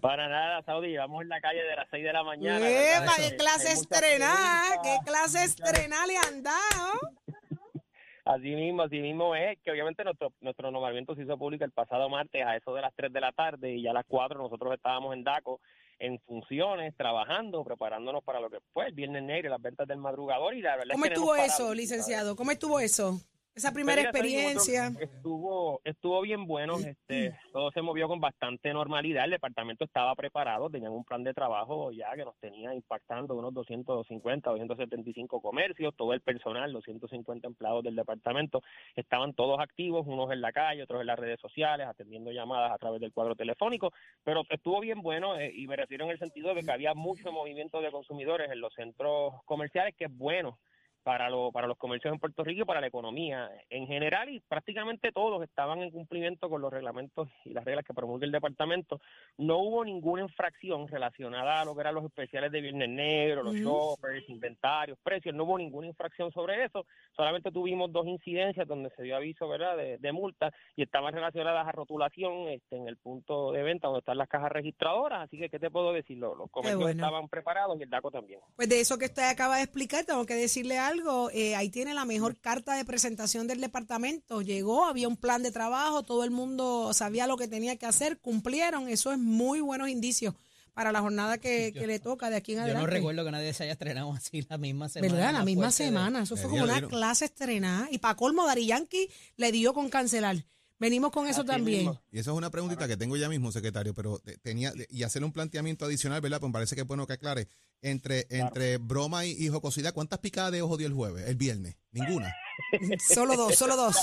Para 0.03 0.29
nada, 0.29 0.63
Saudi. 0.65 0.95
Vamos 0.95 1.23
en 1.23 1.31
la 1.31 1.41
calle 1.41 1.63
de 1.63 1.75
las 1.75 1.89
6 1.91 2.05
de 2.05 2.13
la 2.13 2.23
mañana. 2.23 2.69
¡Epa! 2.69 3.13
¡Qué 3.17 3.35
clase 3.35 3.89
preguntas. 3.89 4.79
¡Qué 4.83 4.97
clase 5.07 5.45
estrenada 5.45 6.07
le 6.07 6.19
han 6.19 6.43
dado! 6.43 7.01
Así 8.27 8.55
mismo, 8.55 8.83
así 8.83 9.01
mismo 9.01 9.35
es 9.35 9.59
que 9.63 9.71
obviamente 9.71 10.03
nuestro 10.03 10.33
nuestro 10.41 10.71
nombramiento 10.71 11.15
se 11.15 11.25
hizo 11.25 11.37
público 11.37 11.65
el 11.65 11.73
pasado 11.73 12.09
martes 12.09 12.43
a 12.43 12.57
eso 12.57 12.75
de 12.75 12.81
las 12.81 12.95
3 12.95 13.13
de 13.13 13.21
la 13.21 13.33
tarde 13.33 13.75
y 13.75 13.83
ya 13.83 13.91
a 13.91 13.95
las 13.95 14.07
4 14.07 14.39
nosotros 14.39 14.73
estábamos 14.73 15.15
en 15.15 15.25
DACO 15.25 15.61
en 15.99 16.19
funciones, 16.21 16.95
trabajando, 16.97 17.65
preparándonos 17.65 18.23
para 18.25 18.41
lo 18.41 18.51
que 18.51 18.59
fue 18.73 18.87
el 18.87 18.93
Viernes 18.93 19.23
Negro 19.23 19.51
las 19.51 19.63
ventas 19.63 19.87
del 19.87 19.99
madrugador 19.99 20.55
y 20.55 20.63
la 20.63 20.77
verdad 20.77 20.89
es 20.91 20.93
¿Cómo 20.93 21.05
que 21.05 21.11
no 21.11 21.15
estuvo 21.15 21.37
eso, 21.37 21.75
licenciado? 21.75 22.37
¿Cómo 22.37 22.51
estuvo 22.51 22.81
eso? 22.81 23.21
Esa 23.55 23.73
primera 23.73 23.99
mira, 23.99 24.11
experiencia. 24.11 24.91
Estuvo, 24.99 25.81
estuvo 25.85 26.21
bien 26.23 26.45
bueno, 26.45 26.77
este, 26.77 27.39
todo 27.53 27.71
se 27.71 27.83
movió 27.83 28.09
con 28.09 28.21
bastante 28.21 28.73
normalidad, 28.73 29.27
el 29.27 29.31
departamento 29.31 29.85
estaba 29.85 30.13
preparado, 30.17 30.69
tenían 30.69 30.91
un 30.91 31.05
plan 31.05 31.23
de 31.23 31.33
trabajo 31.33 31.93
ya 31.93 32.13
que 32.17 32.25
nos 32.25 32.37
tenía 32.39 32.75
impactando 32.75 33.37
unos 33.37 33.55
250, 33.55 34.51
275 34.51 35.41
comercios, 35.41 35.95
todo 35.95 36.15
el 36.15 36.21
personal, 36.21 36.73
los 36.73 36.83
150 36.83 37.47
empleados 37.47 37.85
del 37.85 37.95
departamento, 37.95 38.61
estaban 38.97 39.35
todos 39.35 39.61
activos, 39.61 40.05
unos 40.05 40.33
en 40.33 40.41
la 40.41 40.53
calle, 40.53 40.83
otros 40.83 41.03
en 41.03 41.07
las 41.07 41.19
redes 41.19 41.39
sociales, 41.39 41.87
atendiendo 41.87 42.33
llamadas 42.33 42.73
a 42.73 42.79
través 42.79 43.01
del 43.01 43.13
cuadro 43.13 43.37
telefónico, 43.37 43.93
pero 44.25 44.43
estuvo 44.51 44.81
bien 44.81 45.01
bueno 45.01 45.39
eh, 45.39 45.53
y 45.55 45.69
me 45.69 45.77
refiero 45.77 46.07
en 46.07 46.11
el 46.11 46.19
sentido 46.19 46.55
de 46.55 46.65
que 46.65 46.73
había 46.73 46.95
mucho 46.95 47.31
movimiento 47.31 47.81
de 47.81 47.93
consumidores 47.93 48.51
en 48.51 48.61
los 48.61 48.75
centros 48.75 49.35
comerciales, 49.45 49.95
que 49.97 50.07
es 50.07 50.17
bueno 50.19 50.59
para, 51.05 51.31
lo- 51.31 51.53
para 51.53 51.69
los 51.69 51.77
comercios 51.79 52.13
en 52.13 52.19
Puerto 52.19 52.43
Rico 52.43 52.63
y 52.63 52.65
para 52.65 52.81
la 52.81 52.87
economía 52.89 53.51
en 53.71 53.87
general 53.87 54.31
y 54.31 54.41
prácticamente 54.41 55.13
todos 55.13 55.43
estaban 55.45 55.81
en 55.83 55.91
cumplimiento 55.91 56.49
con 56.49 56.63
los 56.63 56.73
reglamentos 56.73 57.29
y 57.45 57.51
las 57.51 57.65
reglas 57.65 57.85
que 57.85 57.95
promulga 57.95 58.25
el 58.27 58.33
departamento. 58.33 59.01
No 59.39 59.59
hubo 59.59 59.85
ninguna 59.85 60.23
infracción 60.23 60.89
relacionada 60.89 61.61
a 61.61 61.65
lo 61.65 61.75
que 61.75 61.83
eran 61.83 61.95
los 61.95 62.05
especiales 62.07 62.51
de 62.51 62.61
Viernes 62.63 62.89
Negro, 62.89 63.43
los 63.43 63.55
Ujú. 63.55 63.63
shoppers, 63.63 64.29
inventarios, 64.31 64.99
precios, 65.03 65.35
no 65.35 65.45
hubo 65.45 65.59
ninguna 65.59 65.87
infracción 65.87 66.33
sobre 66.33 66.65
eso. 66.65 66.87
Solamente 67.15 67.53
tuvimos 67.53 67.93
dos 67.93 68.07
incidencias 68.07 68.67
donde 68.67 68.91
se 68.97 69.03
dio 69.03 69.17
aviso 69.17 69.47
verdad 69.47 69.77
de, 69.77 69.99
de 69.99 70.13
multa 70.13 70.51
y 70.75 70.83
estaban 70.83 71.13
relacionadas 71.13 71.69
a 71.69 71.73
rotulación 71.73 72.49
este, 72.49 72.77
en 72.77 72.89
el 72.89 72.97
punto 72.97 73.53
de 73.53 73.63
venta 73.63 73.89
donde 73.89 74.01
están 74.01 74.17
las 74.19 74.29
cajas 74.29 74.51
registradoras. 74.51 75.23
Así 75.25 75.37
que, 75.39 75.51
¿qué 75.51 75.59
te 75.59 75.71
puedo 75.71 75.93
decir? 75.93 76.17
Los, 76.17 76.37
los 76.39 76.51
comercios 76.51 76.81
bueno. 76.81 76.91
estaban 77.05 77.29
preparados 77.29 77.79
y 77.79 77.83
el 77.83 77.91
DACO 77.91 78.11
también. 78.11 78.41
Pues 78.57 78.69
de 78.71 78.81
eso 78.81 78.97
que 78.99 79.05
usted 79.05 79.29
acaba 79.29 79.57
de 79.59 79.65
explicar, 79.65 80.05
tengo 80.07 80.25
que 80.25 80.35
decirle 80.35 80.79
algo. 80.79 80.94
Eh, 81.33 81.55
ahí 81.57 81.69
tiene 81.71 81.95
la 81.95 82.05
mejor 82.05 82.37
carta 82.41 82.75
de 82.77 82.85
presentación 82.85 83.47
del 83.47 83.61
departamento. 83.61 84.43
Llegó, 84.43 84.85
había 84.87 85.09
un 85.09 85.17
plan 85.17 85.43
de 85.43 85.51
trabajo, 85.51 86.03
todo 86.03 86.25
el 86.25 86.31
mundo 86.31 86.93
sabía 86.95 87.27
lo 87.27 87.37
que 87.37 87.49
tenía 87.49 87.77
que 87.77 87.87
hacer, 87.87 88.19
cumplieron. 88.19 88.89
Eso 88.89 89.13
es 89.13 89.19
muy 89.19 89.61
buenos 89.61 89.89
indicios 89.89 90.35
para 90.73 90.91
la 90.93 91.01
jornada 91.01 91.39
que, 91.39 91.73
que 91.73 91.87
le 91.87 91.99
toca 92.01 92.31
de 92.31 92.37
aquí 92.37 92.53
en 92.53 92.59
Yo 92.59 92.63
adelante. 92.65 92.87
no 92.87 92.93
recuerdo 92.93 93.25
que 93.25 93.31
nadie 93.31 93.53
se 93.55 93.63
haya 93.65 93.73
estrenado 93.73 94.13
así 94.13 94.45
la 94.49 94.59
misma 94.59 94.89
semana. 94.89 95.13
¿Verdad? 95.15 95.33
La 95.33 95.39
más 95.39 95.47
misma 95.47 95.67
de- 95.67 95.73
semana. 95.73 96.23
Eso 96.23 96.37
fue 96.37 96.51
como 96.51 96.65
una 96.65 96.87
clase 96.89 97.27
estrenada. 97.27 97.89
Y 97.91 97.99
para 97.99 98.15
colmo, 98.17 98.47
Dari 98.47 98.67
Yankee 98.67 99.09
le 99.37 99.53
dio 99.53 99.73
con 99.75 99.89
cancelar. 99.89 100.45
Venimos 100.81 101.13
con 101.13 101.29
eso 101.29 101.45
también. 101.45 101.79
mismo. 101.85 102.03
Y 102.11 102.19
esa 102.19 102.33
es 102.33 102.37
una 102.37 102.51
preguntita 102.51 102.89
que 102.89 102.97
tengo 102.97 103.17
ya 103.17 103.29
mismo, 103.29 103.53
secretario, 103.53 103.95
pero 103.95 104.19
te- 104.19 104.37
tenía 104.39 104.73
y 104.91 105.05
hacerle 105.05 105.27
un 105.27 105.33
planteamiento 105.33 105.85
adicional, 105.85 106.21
¿verdad? 106.21 106.41
Pues 106.41 106.49
me 106.49 106.53
parece 106.55 106.75
que 106.75 106.81
es 106.81 106.87
bueno 106.87 107.07
que 107.07 107.13
aclare. 107.13 107.47
Entre, 107.83 108.27
entre 108.31 108.79
broma 108.79 109.27
y, 109.27 109.33
y 109.33 109.49
jocosidad, 109.51 109.93
¿cuántas 109.93 110.19
picadas 110.21 110.53
de 110.53 110.63
ojo 110.63 110.79
dio 110.79 110.87
el 110.87 110.95
jueves, 110.95 111.29
el 111.29 111.37
viernes? 111.37 111.77
Ninguna. 111.93 112.35
Solo 113.15 113.37
dos, 113.37 113.55
solo 113.57 113.77
dos. 113.77 113.95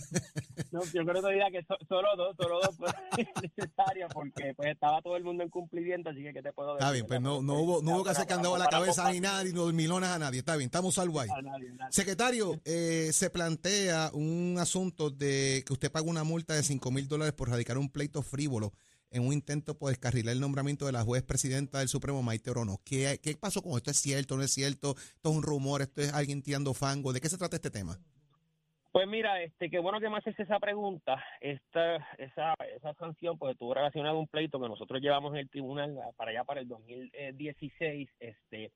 No, 0.71 0.83
yo 0.93 1.05
creo 1.05 1.21
que 1.23 1.29
diría 1.29 1.49
que 1.51 1.63
so- 1.63 1.77
solo 1.87 2.07
dos, 2.17 2.35
solo 2.37 2.59
dos 2.61 2.75
fue 2.75 2.89
necesaria 3.41 4.07
porque 4.09 4.53
pues 4.55 4.69
estaba 4.71 5.01
todo 5.01 5.15
el 5.15 5.23
mundo 5.23 5.43
en 5.43 5.49
cumplimiento, 5.49 6.09
así 6.09 6.21
que 6.21 6.33
¿qué 6.33 6.41
te 6.41 6.51
puedo 6.51 6.73
decir? 6.73 6.81
Está 6.83 6.91
bien, 6.91 7.05
pues 7.07 7.21
no, 7.21 7.41
no 7.41 7.53
hubo, 7.59 7.81
no 7.81 7.95
hubo 7.95 8.03
que 8.03 8.09
hacer 8.09 8.27
candado 8.27 8.55
a 8.55 8.59
la 8.59 8.67
cabeza 8.67 9.09
ni 9.11 9.19
nada, 9.21 9.43
ni 9.43 9.51
dormilonas 9.51 10.09
a 10.11 10.19
nadie. 10.19 10.39
Está 10.39 10.55
bien, 10.57 10.67
estamos 10.67 10.95
salvos 10.95 11.23
ahí. 11.23 11.29
a 11.33 11.41
nadie, 11.41 11.69
nadie. 11.71 11.91
Secretario, 11.93 12.59
eh, 12.65 13.11
se 13.13 13.29
plantea 13.29 14.11
un 14.13 14.57
asunto 14.59 15.09
de 15.09 15.63
que 15.65 15.73
usted 15.73 15.91
paga 15.91 16.05
una 16.09 16.23
multa 16.25 16.53
de 16.53 16.63
5 16.63 16.91
mil 16.91 17.07
dólares 17.07 17.33
por 17.33 17.49
radicar 17.49 17.77
un 17.77 17.89
pleito 17.89 18.21
frívolo 18.21 18.73
en 19.11 19.25
un 19.25 19.33
intento 19.33 19.77
por 19.77 19.89
descarrilar 19.89 20.33
el 20.33 20.41
nombramiento 20.41 20.85
de 20.85 20.91
la 20.91 21.03
juez 21.03 21.23
presidenta 21.23 21.79
del 21.79 21.87
Supremo, 21.87 22.23
Maite 22.23 22.51
Orono. 22.51 22.77
¿Qué, 22.85 23.19
¿Qué 23.23 23.35
pasó 23.35 23.61
con 23.61 23.73
esto? 23.73 23.91
¿Es 23.91 23.97
cierto? 23.97 24.37
¿No 24.37 24.43
es 24.43 24.51
cierto? 24.53 24.95
¿Esto 24.97 25.29
es 25.29 25.35
un 25.35 25.43
rumor? 25.43 25.81
¿Esto 25.81 26.01
es 26.01 26.13
alguien 26.13 26.41
tirando 26.41 26.73
fango? 26.73 27.13
¿De 27.13 27.21
qué 27.21 27.29
se 27.29 27.37
trata 27.37 27.55
este 27.55 27.71
tema? 27.71 27.97
Pues 28.91 29.07
mira, 29.07 29.41
este, 29.43 29.69
qué 29.69 29.77
bueno 29.77 29.99
que 29.99 30.09
me 30.09 30.17
haces 30.17 30.39
esa 30.39 30.59
pregunta. 30.59 31.23
Esta, 31.39 31.97
esa, 32.17 32.55
esa 32.75 32.93
sanción, 32.95 33.37
pues 33.37 33.53
estuvo 33.53 33.73
relacionada 33.73 34.15
a 34.15 34.19
un 34.19 34.27
pleito 34.27 34.59
que 34.59 34.69
nosotros 34.69 35.01
llevamos 35.01 35.33
en 35.33 35.39
el 35.41 35.49
tribunal 35.49 35.99
para 36.15 36.31
allá 36.31 36.43
para 36.43 36.61
el 36.61 36.67
2016. 36.67 38.09
Este, 38.19 38.71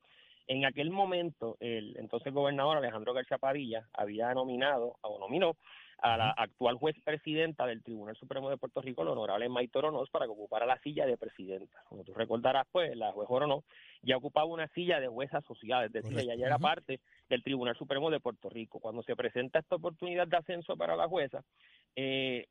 en 0.46 0.64
aquel 0.64 0.90
momento, 0.90 1.56
el 1.60 1.96
entonces 1.98 2.32
gobernador 2.32 2.76
Alejandro 2.76 3.14
García 3.14 3.38
Padilla 3.38 3.88
había 3.92 4.32
nominado 4.34 4.96
o 5.00 5.18
nominó 5.18 5.56
a 6.02 6.16
la 6.16 6.30
actual 6.30 6.76
juez 6.76 6.96
presidenta 7.04 7.64
del 7.64 7.82
Tribunal 7.82 8.16
Supremo 8.16 8.50
de 8.50 8.56
Puerto 8.56 8.82
Rico, 8.82 9.04
la 9.04 9.12
honorable 9.12 9.48
Maite 9.48 9.78
Oronoz, 9.78 10.10
para 10.10 10.26
que 10.26 10.32
ocupara 10.32 10.66
la 10.66 10.78
silla 10.80 11.06
de 11.06 11.16
presidenta. 11.16 11.82
Como 11.88 12.02
tú 12.02 12.12
recordarás, 12.12 12.66
pues 12.72 12.96
la 12.96 13.12
juez 13.12 13.28
Oronoz 13.30 13.64
ya 14.02 14.16
ocupaba 14.16 14.46
una 14.46 14.66
silla 14.68 14.98
de 14.98 15.06
juez 15.06 15.32
asociada, 15.32 15.84
es 15.84 15.92
decir, 15.92 16.10
Correcto. 16.10 16.32
ella 16.32 16.40
ya 16.40 16.46
era 16.46 16.58
parte 16.58 17.00
del 17.28 17.44
Tribunal 17.44 17.76
Supremo 17.76 18.10
de 18.10 18.18
Puerto 18.18 18.50
Rico. 18.50 18.80
Cuando 18.80 19.04
se 19.04 19.14
presenta 19.14 19.60
esta 19.60 19.76
oportunidad 19.76 20.26
de 20.26 20.36
ascenso 20.36 20.76
para 20.76 20.96
la 20.96 21.06
jueza, 21.06 21.44
eh, 21.94 22.46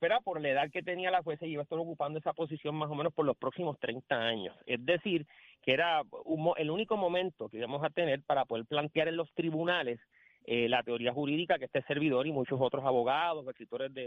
pero 0.00 0.20
por 0.20 0.40
la 0.40 0.50
edad 0.50 0.70
que 0.70 0.82
tenía 0.82 1.10
la 1.10 1.22
jueza, 1.22 1.46
iba 1.46 1.62
a 1.62 1.64
estar 1.64 1.78
ocupando 1.78 2.18
esa 2.18 2.32
posición 2.32 2.74
más 2.74 2.90
o 2.90 2.94
menos 2.94 3.14
por 3.14 3.24
los 3.24 3.36
próximos 3.36 3.78
30 3.78 4.14
años. 4.14 4.56
Es 4.66 4.84
decir, 4.84 5.26
que 5.62 5.72
era 5.72 6.02
un 6.24 6.52
el 6.58 6.70
único 6.70 6.96
momento 6.96 7.48
que 7.48 7.58
íbamos 7.58 7.82
a 7.84 7.90
tener 7.90 8.22
para 8.22 8.44
poder 8.44 8.66
plantear 8.66 9.08
en 9.08 9.16
los 9.16 9.32
tribunales 9.32 10.00
eh, 10.44 10.68
la 10.68 10.82
teoría 10.82 11.12
jurídica 11.12 11.58
que 11.58 11.64
este 11.66 11.82
servidor 11.82 12.26
y 12.26 12.32
muchos 12.32 12.60
otros 12.60 12.84
abogados, 12.84 13.46
escritores 13.48 13.92
de, 13.94 14.02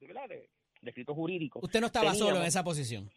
de, 0.00 0.06
de- 0.28 0.48
escritos 0.82 1.14
jurídicos. 1.14 1.62
Usted 1.62 1.80
no 1.80 1.86
estaba 1.86 2.14
solo 2.14 2.38
en 2.38 2.44
esa 2.44 2.62
posición. 2.62 3.10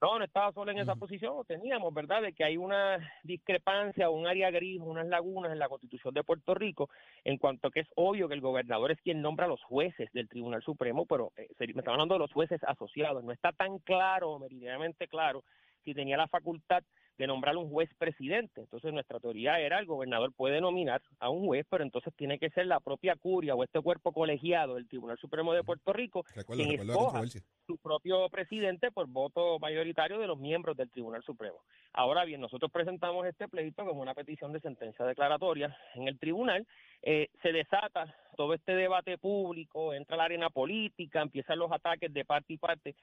No, 0.00 0.18
no 0.18 0.24
estaba 0.24 0.50
solo 0.52 0.72
en 0.72 0.78
esa 0.78 0.96
posición, 0.96 1.44
teníamos, 1.46 1.94
¿verdad?, 1.94 2.22
de 2.22 2.32
que 2.32 2.42
hay 2.42 2.56
una 2.56 2.98
discrepancia, 3.22 4.10
un 4.10 4.26
área 4.26 4.50
gris, 4.50 4.80
unas 4.82 5.06
lagunas 5.06 5.52
en 5.52 5.60
la 5.60 5.68
Constitución 5.68 6.12
de 6.12 6.24
Puerto 6.24 6.54
Rico, 6.54 6.90
en 7.22 7.38
cuanto 7.38 7.68
a 7.68 7.70
que 7.70 7.80
es 7.80 7.88
obvio 7.94 8.26
que 8.26 8.34
el 8.34 8.40
gobernador 8.40 8.90
es 8.90 9.00
quien 9.00 9.22
nombra 9.22 9.46
a 9.46 9.48
los 9.48 9.62
jueces 9.62 10.10
del 10.12 10.28
Tribunal 10.28 10.60
Supremo, 10.64 11.06
pero 11.06 11.30
eh, 11.36 11.46
me 11.60 11.66
estaba 11.66 11.92
hablando 11.94 12.16
de 12.16 12.18
los 12.18 12.32
jueces 12.32 12.60
asociados, 12.64 13.22
no 13.22 13.30
está 13.30 13.52
tan 13.52 13.78
claro, 13.78 14.40
meridianamente 14.40 15.06
claro, 15.06 15.44
si 15.84 15.94
tenía 15.94 16.16
la 16.16 16.26
facultad 16.26 16.82
de 17.18 17.26
nombrar 17.26 17.56
un 17.56 17.70
juez 17.70 17.90
presidente. 17.98 18.62
Entonces 18.62 18.92
nuestra 18.92 19.20
teoría 19.20 19.60
era 19.60 19.78
el 19.78 19.86
gobernador 19.86 20.32
puede 20.32 20.60
nominar 20.60 21.02
a 21.18 21.30
un 21.30 21.46
juez, 21.46 21.66
pero 21.68 21.84
entonces 21.84 22.12
tiene 22.16 22.38
que 22.38 22.50
ser 22.50 22.66
la 22.66 22.80
propia 22.80 23.16
curia 23.16 23.54
o 23.54 23.62
este 23.62 23.80
cuerpo 23.80 24.12
colegiado 24.12 24.74
del 24.74 24.88
Tribunal 24.88 25.18
Supremo 25.18 25.52
de 25.52 25.62
Puerto 25.62 25.92
Rico 25.92 26.24
Recuerdo, 26.34 26.62
quien 26.62 26.78
recuerdo 26.78 26.92
escoja 26.92 27.22
su 27.66 27.78
propio 27.78 28.28
presidente 28.28 28.90
por 28.90 29.06
voto 29.06 29.58
mayoritario 29.58 30.18
de 30.18 30.26
los 30.26 30.38
miembros 30.38 30.76
del 30.76 30.90
Tribunal 30.90 31.22
Supremo. 31.22 31.58
Ahora 31.92 32.24
bien, 32.24 32.40
nosotros 32.40 32.70
presentamos 32.70 33.26
este 33.26 33.48
pleito 33.48 33.84
como 33.84 34.02
una 34.02 34.14
petición 34.14 34.52
de 34.52 34.60
sentencia 34.60 35.04
declaratoria 35.04 35.76
en 35.94 36.08
el 36.08 36.18
tribunal. 36.18 36.66
eh, 37.02 37.28
se 37.42 37.52
desata 37.52 38.14
todo 38.36 38.54
este 38.54 38.74
debate 38.74 39.18
público, 39.18 39.92
entra 39.92 40.16
la 40.16 40.24
arena 40.24 40.50
política, 40.50 41.20
empiezan 41.20 41.58
los 41.58 41.70
ataques 41.72 42.12
de 42.12 42.24
parte 42.24 42.54
y 42.54 42.58
parte 42.58 42.94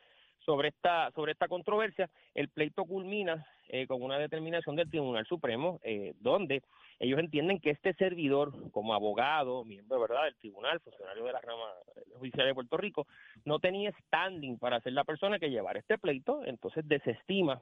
sobre 0.49 0.69
esta 0.69 1.11
sobre 1.11 1.33
esta 1.33 1.47
controversia. 1.47 2.09
El 2.33 2.49
pleito 2.49 2.83
culmina 2.85 3.45
eh, 3.67 3.85
con 3.85 4.01
una 4.01 4.17
determinación 4.17 4.75
del 4.75 4.89
Tribunal 4.89 5.27
Supremo, 5.27 5.79
eh, 5.83 6.15
donde 6.21 6.63
ellos 6.97 7.19
entienden 7.19 7.59
que 7.59 7.69
este 7.69 7.93
servidor, 7.93 8.51
como 8.71 8.95
abogado, 8.95 9.63
miembro 9.63 9.99
verdad 9.99 10.23
del 10.23 10.35
tribunal, 10.37 10.79
funcionario 10.79 11.23
de 11.23 11.33
la 11.33 11.41
rama 11.41 11.67
eh, 11.95 12.01
judicial 12.17 12.47
de 12.47 12.55
Puerto 12.55 12.77
Rico, 12.77 13.05
no 13.45 13.59
tenía 13.59 13.91
standing 14.07 14.57
para 14.57 14.81
ser 14.81 14.93
la 14.93 15.03
persona 15.03 15.37
que 15.37 15.51
llevara 15.51 15.77
este 15.77 15.99
pleito, 15.99 16.43
entonces 16.43 16.87
desestima 16.87 17.61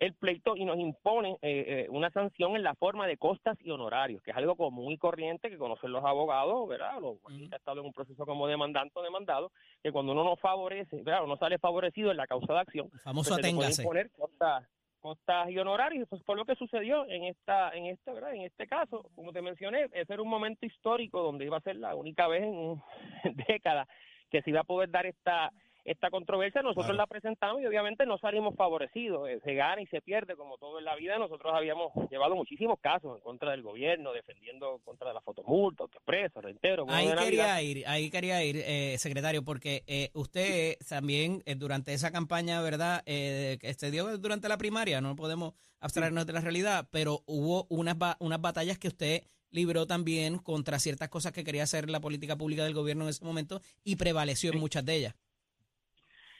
el 0.00 0.14
pleito 0.14 0.56
y 0.56 0.64
nos 0.64 0.78
impone 0.78 1.38
eh, 1.42 1.64
eh, 1.68 1.86
una 1.90 2.10
sanción 2.10 2.56
en 2.56 2.62
la 2.62 2.74
forma 2.74 3.06
de 3.06 3.16
costas 3.16 3.56
y 3.62 3.70
honorarios, 3.70 4.22
que 4.22 4.30
es 4.30 4.36
algo 4.36 4.56
común 4.56 4.92
y 4.92 4.98
corriente 4.98 5.50
que 5.50 5.58
conocen 5.58 5.92
los 5.92 6.04
abogados, 6.04 6.68
¿verdad? 6.68 7.00
Los 7.00 7.18
que 7.20 7.48
ha 7.52 7.56
estado 7.56 7.80
en 7.80 7.86
un 7.86 7.92
proceso 7.92 8.24
como 8.26 8.46
demandante 8.46 8.98
o 8.98 9.02
demandado, 9.02 9.52
que 9.82 9.92
cuando 9.92 10.12
uno 10.12 10.24
no 10.24 10.36
favorece, 10.36 11.02
¿verdad? 11.02 11.24
Uno 11.24 11.36
sale 11.36 11.58
favorecido 11.58 12.10
en 12.10 12.16
la 12.16 12.26
causa 12.26 12.52
de 12.52 12.60
acción, 12.60 12.90
El 12.92 13.00
famoso 13.00 13.30
pues 13.30 13.44
se 13.44 13.52
le 13.52 13.56
puede 13.56 13.74
imponer 13.74 14.10
costas, 14.12 14.68
costas 15.00 15.50
y 15.50 15.58
honorarios. 15.58 16.08
Eso 16.10 16.22
fue 16.24 16.36
lo 16.36 16.44
que 16.44 16.56
sucedió 16.56 17.08
en 17.08 17.24
esta, 17.24 17.70
en 17.70 17.86
este, 17.86 18.12
¿verdad? 18.12 18.34
En 18.34 18.42
este 18.42 18.66
caso, 18.66 19.08
como 19.14 19.32
te 19.32 19.42
mencioné, 19.42 19.88
ese 19.92 20.12
era 20.12 20.22
un 20.22 20.28
momento 20.28 20.66
histórico 20.66 21.22
donde 21.22 21.44
iba 21.44 21.56
a 21.56 21.62
ser 21.62 21.76
la 21.76 21.94
única 21.94 22.28
vez 22.28 22.42
en 22.42 22.82
décadas 23.48 23.88
que 24.30 24.42
se 24.42 24.50
iba 24.50 24.60
a 24.60 24.64
poder 24.64 24.90
dar 24.90 25.06
esta 25.06 25.52
esta 25.86 26.10
controversia 26.10 26.62
nosotros 26.62 26.86
Claro. 26.86 26.98
la 26.98 27.06
presentamos 27.06 27.62
y 27.62 27.66
obviamente 27.66 28.04
no 28.06 28.18
salimos 28.18 28.54
favorecidos, 28.56 29.28
Eh, 29.28 29.40
se 29.44 29.54
gana 29.54 29.80
y 29.80 29.86
se 29.86 30.00
pierde 30.02 30.36
como 30.36 30.58
todo 30.58 30.78
en 30.78 30.84
la 30.84 30.94
vida, 30.96 31.18
nosotros 31.18 31.52
habíamos 31.54 31.92
llevado 32.10 32.34
muchísimos 32.34 32.78
casos 32.80 33.16
en 33.16 33.22
contra 33.22 33.52
del 33.52 33.62
gobierno, 33.62 34.12
defendiendo 34.12 34.80
contra 34.84 35.08
de 35.08 35.14
la 35.14 35.20
fotomulta, 35.20 35.84
autoexpreso, 35.84 36.40
reitero, 36.40 36.84
Ahí 36.88 37.08
quería 37.16 37.62
ir, 37.62 37.84
ahí 37.86 38.10
quería 38.10 38.42
ir, 38.44 38.56
eh, 38.58 38.96
secretario, 38.98 39.42
porque 39.44 39.84
eh, 39.86 40.10
usted 40.14 40.76
también 40.88 41.42
eh, 41.46 41.54
durante 41.54 41.92
esa 41.94 42.10
campaña, 42.10 42.60
¿verdad? 42.60 43.02
Eh, 43.06 43.58
que 43.60 43.72
se 43.74 43.90
dio 43.90 44.18
durante 44.18 44.48
la 44.48 44.58
primaria, 44.58 45.00
no 45.00 45.14
podemos 45.16 45.54
abstraernos 45.80 46.26
de 46.26 46.32
la 46.32 46.40
realidad, 46.40 46.88
pero 46.90 47.22
hubo 47.26 47.66
unas, 47.70 47.96
ba- 47.96 48.16
unas 48.20 48.40
batallas 48.40 48.78
que 48.78 48.88
usted 48.88 49.22
libró 49.50 49.86
también 49.86 50.38
contra 50.38 50.78
ciertas 50.78 51.08
cosas 51.08 51.32
que 51.32 51.44
quería 51.44 51.62
hacer 51.62 51.88
la 51.88 52.00
política 52.00 52.36
pública 52.36 52.64
del 52.64 52.74
gobierno 52.74 53.04
en 53.04 53.10
ese 53.10 53.24
momento 53.24 53.60
y 53.84 53.96
prevaleció 53.96 54.52
en 54.52 54.58
muchas 54.58 54.84
de 54.84 54.96
ellas. 54.96 55.14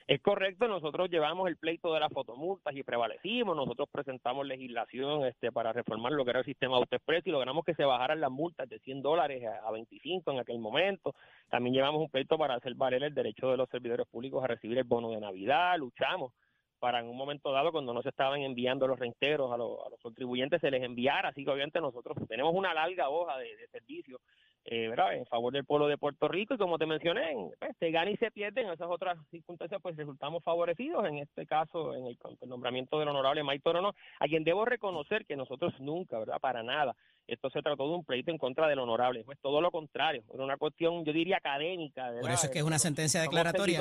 Es 0.07 0.21
correcto, 0.23 0.69
nosotros 0.69 1.11
llevamos 1.11 1.49
el 1.49 1.57
pleito 1.57 1.93
de 1.93 1.99
las 1.99 2.13
fotomultas 2.13 2.73
y 2.77 2.85
prevalecimos, 2.85 3.57
nosotros 3.57 3.89
presentamos 3.91 4.47
legislación 4.47 5.25
este 5.27 5.51
para 5.51 5.73
reformar 5.73 6.13
lo 6.13 6.25
que 6.25 6.31
era 6.31 6.39
el 6.41 6.45
sistema 6.45 6.77
autoexpreso 6.77 7.29
y 7.29 7.33
logramos 7.33 7.65
que 7.65 7.75
se 7.75 7.85
bajaran 7.85 8.21
las 8.21 8.31
multas 8.31 8.69
de 8.69 8.79
100 8.79 9.03
dólares 9.03 9.43
a, 9.45 9.67
a 9.67 9.73
25 9.73 10.31
en 10.31 10.39
aquel 10.39 10.61
momento. 10.61 11.13
También 11.51 11.75
llevamos 11.75 12.03
un 12.03 12.09
pleito 12.09 12.39
para 12.39 12.55
hacer 12.55 12.75
valer 12.77 13.03
el 13.03 13.15
derecho 13.15 13.51
de 13.51 13.57
los 13.57 13.69
servidores 13.69 14.07
públicos 14.07 14.45
a 14.45 14.47
recibir 14.47 14.79
el 14.79 14.85
bono 14.85 15.11
de 15.11 15.19
Navidad, 15.21 15.77
luchamos 15.77 16.33
para 16.79 17.01
en 17.01 17.07
un 17.09 17.17
momento 17.17 17.51
dado 17.51 17.73
cuando 17.73 17.93
no 17.93 18.03
se 18.03 18.11
estaban 18.11 18.43
enviando 18.43 18.87
los 18.87 19.01
reintegros 19.01 19.51
a, 19.53 19.57
los- 19.57 19.85
a 19.85 19.89
los 19.91 19.99
contribuyentes 20.01 20.61
se 20.61 20.71
les 20.71 20.83
enviara, 20.85 21.31
así 21.31 21.43
que 21.43 21.51
obviamente 21.51 21.81
nosotros 21.81 22.17
tenemos 22.29 22.55
una 22.55 22.73
larga 22.75 23.09
hoja 23.09 23.39
de, 23.39 23.57
de 23.57 23.67
servicio 23.69 24.21
eh, 24.69 24.89
¿verdad? 24.89 25.15
en 25.15 25.25
favor 25.27 25.53
del 25.53 25.65
pueblo 25.65 25.87
de 25.87 25.97
Puerto 25.97 26.27
Rico 26.29 26.55
y 26.55 26.59
como 26.59 26.77
te 26.77 26.87
mencioné, 26.87 27.31
en- 27.31 27.51
pues, 27.59 27.77
se 27.79 27.91
gana 27.91 28.11
y 28.11 28.17
se 28.17 28.31
pierde, 28.31 28.63
en 28.63 28.71
esas 28.71 28.89
otras 28.91 29.17
circunstancias 29.31 29.81
pues 29.81 29.97
resultamos 29.97 30.43
favorecidos, 30.43 31.07
en 31.07 31.19
este 31.19 31.47
caso 31.47 31.95
en 31.95 32.07
el, 32.07 32.19
el 32.41 32.49
nombramiento 32.49 32.99
del 32.99 33.09
honorable 33.09 33.45
Mike 33.45 33.61
Torono, 33.63 33.95
a 34.19 34.27
quien 34.27 34.43
debo 34.45 34.65
reconocer 34.65 35.25
que 35.25 35.37
nosotros 35.37 35.73
nunca, 35.79 36.19
¿verdad? 36.19 36.41
Para 36.41 36.63
nada, 36.63 36.97
esto 37.29 37.49
se 37.51 37.63
trató 37.63 37.89
de 37.89 37.95
un 37.95 38.05
pleito 38.05 38.31
en 38.31 38.39
contra 38.39 38.67
del 38.67 38.81
honorable, 38.81 39.23
pues 39.25 39.39
todo 39.41 39.61
lo 39.61 39.71
contrario, 39.71 40.23
era 40.35 40.43
una 40.43 40.57
cuestión, 40.57 41.05
yo 41.05 41.13
diría, 41.13 41.37
académica. 41.37 42.07
Por 42.07 42.15
¿verdad? 42.17 42.33
eso 42.35 42.47
es 42.47 42.53
que 42.53 42.59
es 42.59 42.65
una 42.65 42.79
sentencia 42.79 43.21
declaratoria. 43.23 43.81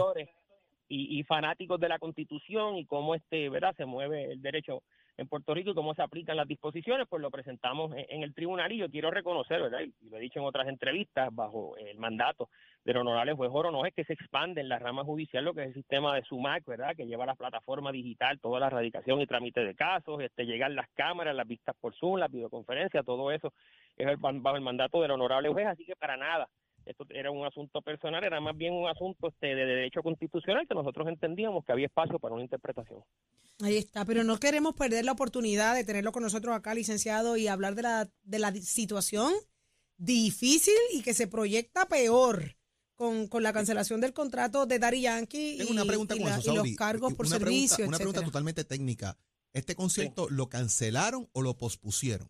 Y, 0.88 1.20
y 1.20 1.24
fanáticos 1.24 1.80
de 1.80 1.90
la 1.90 1.98
Constitución 1.98 2.78
y 2.78 2.86
cómo 2.86 3.16
este, 3.16 3.50
¿verdad? 3.50 3.74
Se 3.76 3.86
mueve 3.86 4.34
el 4.34 4.40
derecho 4.42 4.84
en 5.18 5.28
Puerto 5.28 5.54
Rico 5.54 5.72
y 5.72 5.74
cómo 5.74 5.94
se 5.94 6.02
aplican 6.02 6.38
las 6.38 6.48
disposiciones, 6.48 7.08
pues 7.08 7.22
lo 7.22 7.32
presentamos 7.32 7.94
en, 7.96 8.24
el 8.24 8.34
tribunal 8.34 8.72
y 8.72 8.78
yo 8.78 8.90
quiero 8.90 9.12
reconocer, 9.12 9.62
¿verdad? 9.62 9.80
Y 9.82 10.10
lo 10.10 10.18
he 10.18 10.20
dicho 10.20 10.40
en 10.40 10.46
otras 10.46 10.68
entrevistas, 10.68 11.30
bajo 11.34 11.78
el 11.78 11.98
mandato 11.98 12.50
del 12.84 12.98
honorable 12.98 13.34
juez 13.34 13.50
Oro, 13.54 13.86
es 13.86 13.94
que 13.94 14.04
se 14.04 14.14
expande 14.14 14.62
en 14.62 14.70
la 14.70 14.80
rama 14.80 15.04
judicial 15.04 15.46
lo 15.46 15.54
que 15.54 15.62
es 15.62 15.68
el 15.68 15.74
sistema 15.74 16.16
de 16.16 16.24
SUMAC, 16.24 16.66
¿verdad? 16.66 16.96
Que 16.96 17.06
lleva 17.06 17.26
la 17.26 17.36
plataforma 17.36 17.92
digital, 17.92 18.40
toda 18.40 18.60
la 18.60 18.70
radicación 18.70 19.22
y 19.22 19.28
trámite 19.28 19.64
de 19.64 19.76
casos, 19.76 20.22
este, 20.22 20.46
llegan 20.46 20.76
las 20.76 20.90
cámaras, 20.92 21.36
las 21.36 21.48
vistas 21.48 21.76
por 21.80 21.96
Zoom, 21.96 22.20
las 22.20 22.32
videoconferencias, 22.32 23.06
todo 23.06 23.32
eso 23.32 23.54
es 23.98 24.08
el- 24.08 24.18
bajo 24.18 24.56
el 24.56 24.62
mandato 24.62 25.02
del 25.02 25.12
honorable 25.12 25.50
juez, 25.50 25.68
así 25.68 25.86
que 25.86 25.96
para 25.96 26.18
nada 26.18 26.48
esto 26.86 27.06
era 27.10 27.32
un 27.32 27.46
asunto 27.46 27.82
personal, 27.82 28.24
era 28.24 28.40
más 28.40 28.56
bien 28.56 28.74
un 28.74 28.88
asunto 28.88 29.28
este, 29.28 29.48
de 29.48 29.66
derecho 29.66 30.02
constitucional 30.04 30.68
que 30.68 30.76
nosotros 30.76 31.08
entendíamos 31.08 31.66
que 31.66 31.72
había 31.72 31.88
espacio 31.88 32.20
para 32.20 32.36
una 32.36 32.44
interpretación. 32.44 33.04
Ahí 33.62 33.78
está, 33.78 34.06
pero 34.06 34.24
no 34.24 34.38
queremos 34.38 34.76
perder 34.76 35.06
la 35.06 35.14
oportunidad 35.14 35.76
de 35.76 35.84
tenerlo 35.84 36.12
con 36.12 36.24
nosotros 36.24 36.56
acá, 36.56 36.74
licenciado, 36.76 37.38
y 37.38 37.48
hablar 37.48 37.76
de 37.76 37.82
la, 37.84 38.10
de 38.24 38.40
la 38.40 38.52
situación 38.54 39.34
difícil 39.98 40.74
y 40.94 41.02
que 41.02 41.14
se 41.14 41.28
proyecta 41.28 41.88
peor 41.88 42.56
con, 42.96 43.28
con 43.28 43.44
la 43.44 43.54
cancelación 43.54 44.02
del 44.02 44.14
contrato 44.14 44.66
de 44.66 44.80
Daddy 44.80 45.02
Yankee 45.02 45.58
Tengo 45.58 45.70
y, 45.72 45.74
una 45.74 45.86
pregunta 45.86 46.16
y 46.16 46.20
con 46.20 46.30
la- 46.30 46.38
eso, 46.38 46.54
y 46.54 46.56
los 46.56 46.76
cargos 46.76 47.14
por 47.14 47.26
una 47.26 47.38
servicio, 47.38 47.76
Pregunta, 47.78 47.88
una 47.90 47.98
pregunta 47.98 48.24
totalmente 48.24 48.64
técnica. 48.64 49.18
¿Este 49.54 49.74
concierto 49.76 50.28
lo 50.30 50.50
cancelaron 50.50 51.30
o 51.32 51.42
lo 51.42 51.58
pospusieron? 51.58 52.30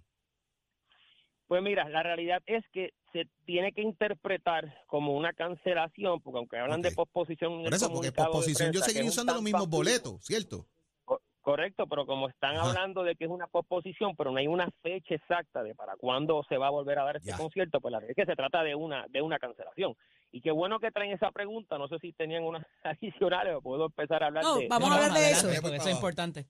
Pues 1.47 1.61
mira, 1.61 1.87
la 1.89 2.03
realidad 2.03 2.41
es 2.45 2.63
que 2.71 2.93
se 3.15 3.29
tiene 3.45 3.71
que 3.71 3.81
interpretar 3.81 4.75
como 4.87 5.13
una 5.15 5.31
cancelación, 5.31 6.19
porque 6.19 6.37
aunque 6.39 6.57
hablan 6.57 6.81
de 6.81 6.91
posposición 6.91 7.63
Por 7.63 7.73
eso, 7.73 7.89
porque 7.89 8.11
posposición 8.11 8.73
yo 8.73 8.81
un 9.03 9.07
usando 9.07 9.33
los 9.33 9.41
mismos 9.41 9.61
pasivo, 9.61 9.77
boletos, 9.77 10.25
¿cierto? 10.25 10.65
co- 11.05 11.21
Correcto, 11.39 11.87
pero 11.87 12.05
como 12.05 12.27
están 12.27 12.57
Ajá. 12.57 12.67
hablando 12.67 13.03
de 13.03 13.15
que 13.15 13.23
es 13.23 13.31
una 13.31 13.47
posposición, 13.47 14.17
pero 14.17 14.31
no 14.31 14.37
hay 14.37 14.47
una 14.47 14.67
fecha 14.81 15.15
exacta 15.15 15.63
de 15.63 15.73
para 15.75 15.95
cuándo 15.95 16.43
se 16.49 16.57
va 16.57 16.67
a 16.67 16.71
volver 16.71 16.99
a 16.99 17.05
dar 17.05 17.15
este 17.15 17.29
Ya. 17.29 17.37
concierto, 17.37 17.79
pues 17.79 17.91
la 17.93 17.99
verdad 17.99 18.11
es 18.11 18.15
que 18.17 18.29
se 18.29 18.35
trata 18.35 18.63
de 18.63 18.75
una 18.75 19.05
de 19.07 19.21
una 19.21 19.39
cancelación. 19.39 19.95
Y 20.33 20.41
qué 20.41 20.51
bueno 20.51 20.79
que 20.81 20.91
traen 20.91 21.13
esa 21.13 21.31
pregunta, 21.31 21.77
no 21.77 21.87
sé 21.87 21.99
si 21.99 22.11
tenían 22.11 22.43
unas 22.43 22.65
adicionales 22.83 23.55
o 23.55 23.61
puedo 23.61 23.85
empezar 23.85 24.23
a 24.23 24.27
hablar 24.27 24.43
No, 24.43 24.59
de... 24.59 24.67
vamos 24.67 24.89
No, 24.89 24.95
a 24.95 25.05
hablar 25.05 25.17
de 25.21 25.31
eso. 25.31 25.47
porque 25.61 25.77
eso 25.77 25.87
es 25.89 25.95
importante. 25.95 26.47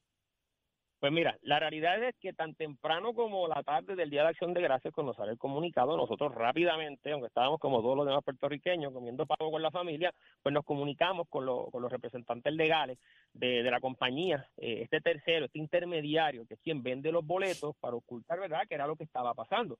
Pues 1.05 1.13
mira, 1.13 1.37
la 1.43 1.59
realidad 1.59 2.01
es 2.03 2.15
que 2.19 2.33
tan 2.33 2.55
temprano 2.55 3.13
como 3.13 3.47
la 3.47 3.61
tarde 3.61 3.95
del 3.95 4.09
Día 4.09 4.23
de 4.23 4.29
Acción 4.29 4.55
de 4.55 4.61
Gracias, 4.63 4.91
cuando 4.91 5.13
sale 5.13 5.33
el 5.33 5.37
comunicado, 5.37 5.95
nosotros 5.95 6.33
rápidamente, 6.33 7.11
aunque 7.11 7.27
estábamos 7.27 7.59
como 7.59 7.79
todos 7.83 7.95
los 7.95 8.07
demás 8.07 8.23
puertorriqueños 8.23 8.91
comiendo 8.91 9.27
pavo 9.27 9.51
con 9.51 9.61
la 9.61 9.69
familia, 9.69 10.11
pues 10.41 10.51
nos 10.51 10.65
comunicamos 10.65 11.27
con, 11.29 11.45
lo- 11.45 11.67
con 11.69 11.83
los 11.83 11.91
representantes 11.91 12.51
legales 12.55 12.97
de, 13.35 13.61
de 13.61 13.69
la 13.69 13.79
compañía, 13.81 14.47
eh, 14.57 14.79
este 14.81 14.99
tercero, 14.99 15.45
este 15.45 15.59
intermediario, 15.59 16.47
que 16.47 16.55
es 16.55 16.59
quien 16.61 16.81
vende 16.81 17.11
los 17.11 17.23
boletos 17.23 17.75
para 17.79 17.95
ocultar, 17.95 18.39
¿verdad?, 18.39 18.63
que 18.67 18.73
era 18.73 18.87
lo 18.87 18.95
que 18.95 19.03
estaba 19.03 19.35
pasando. 19.35 19.77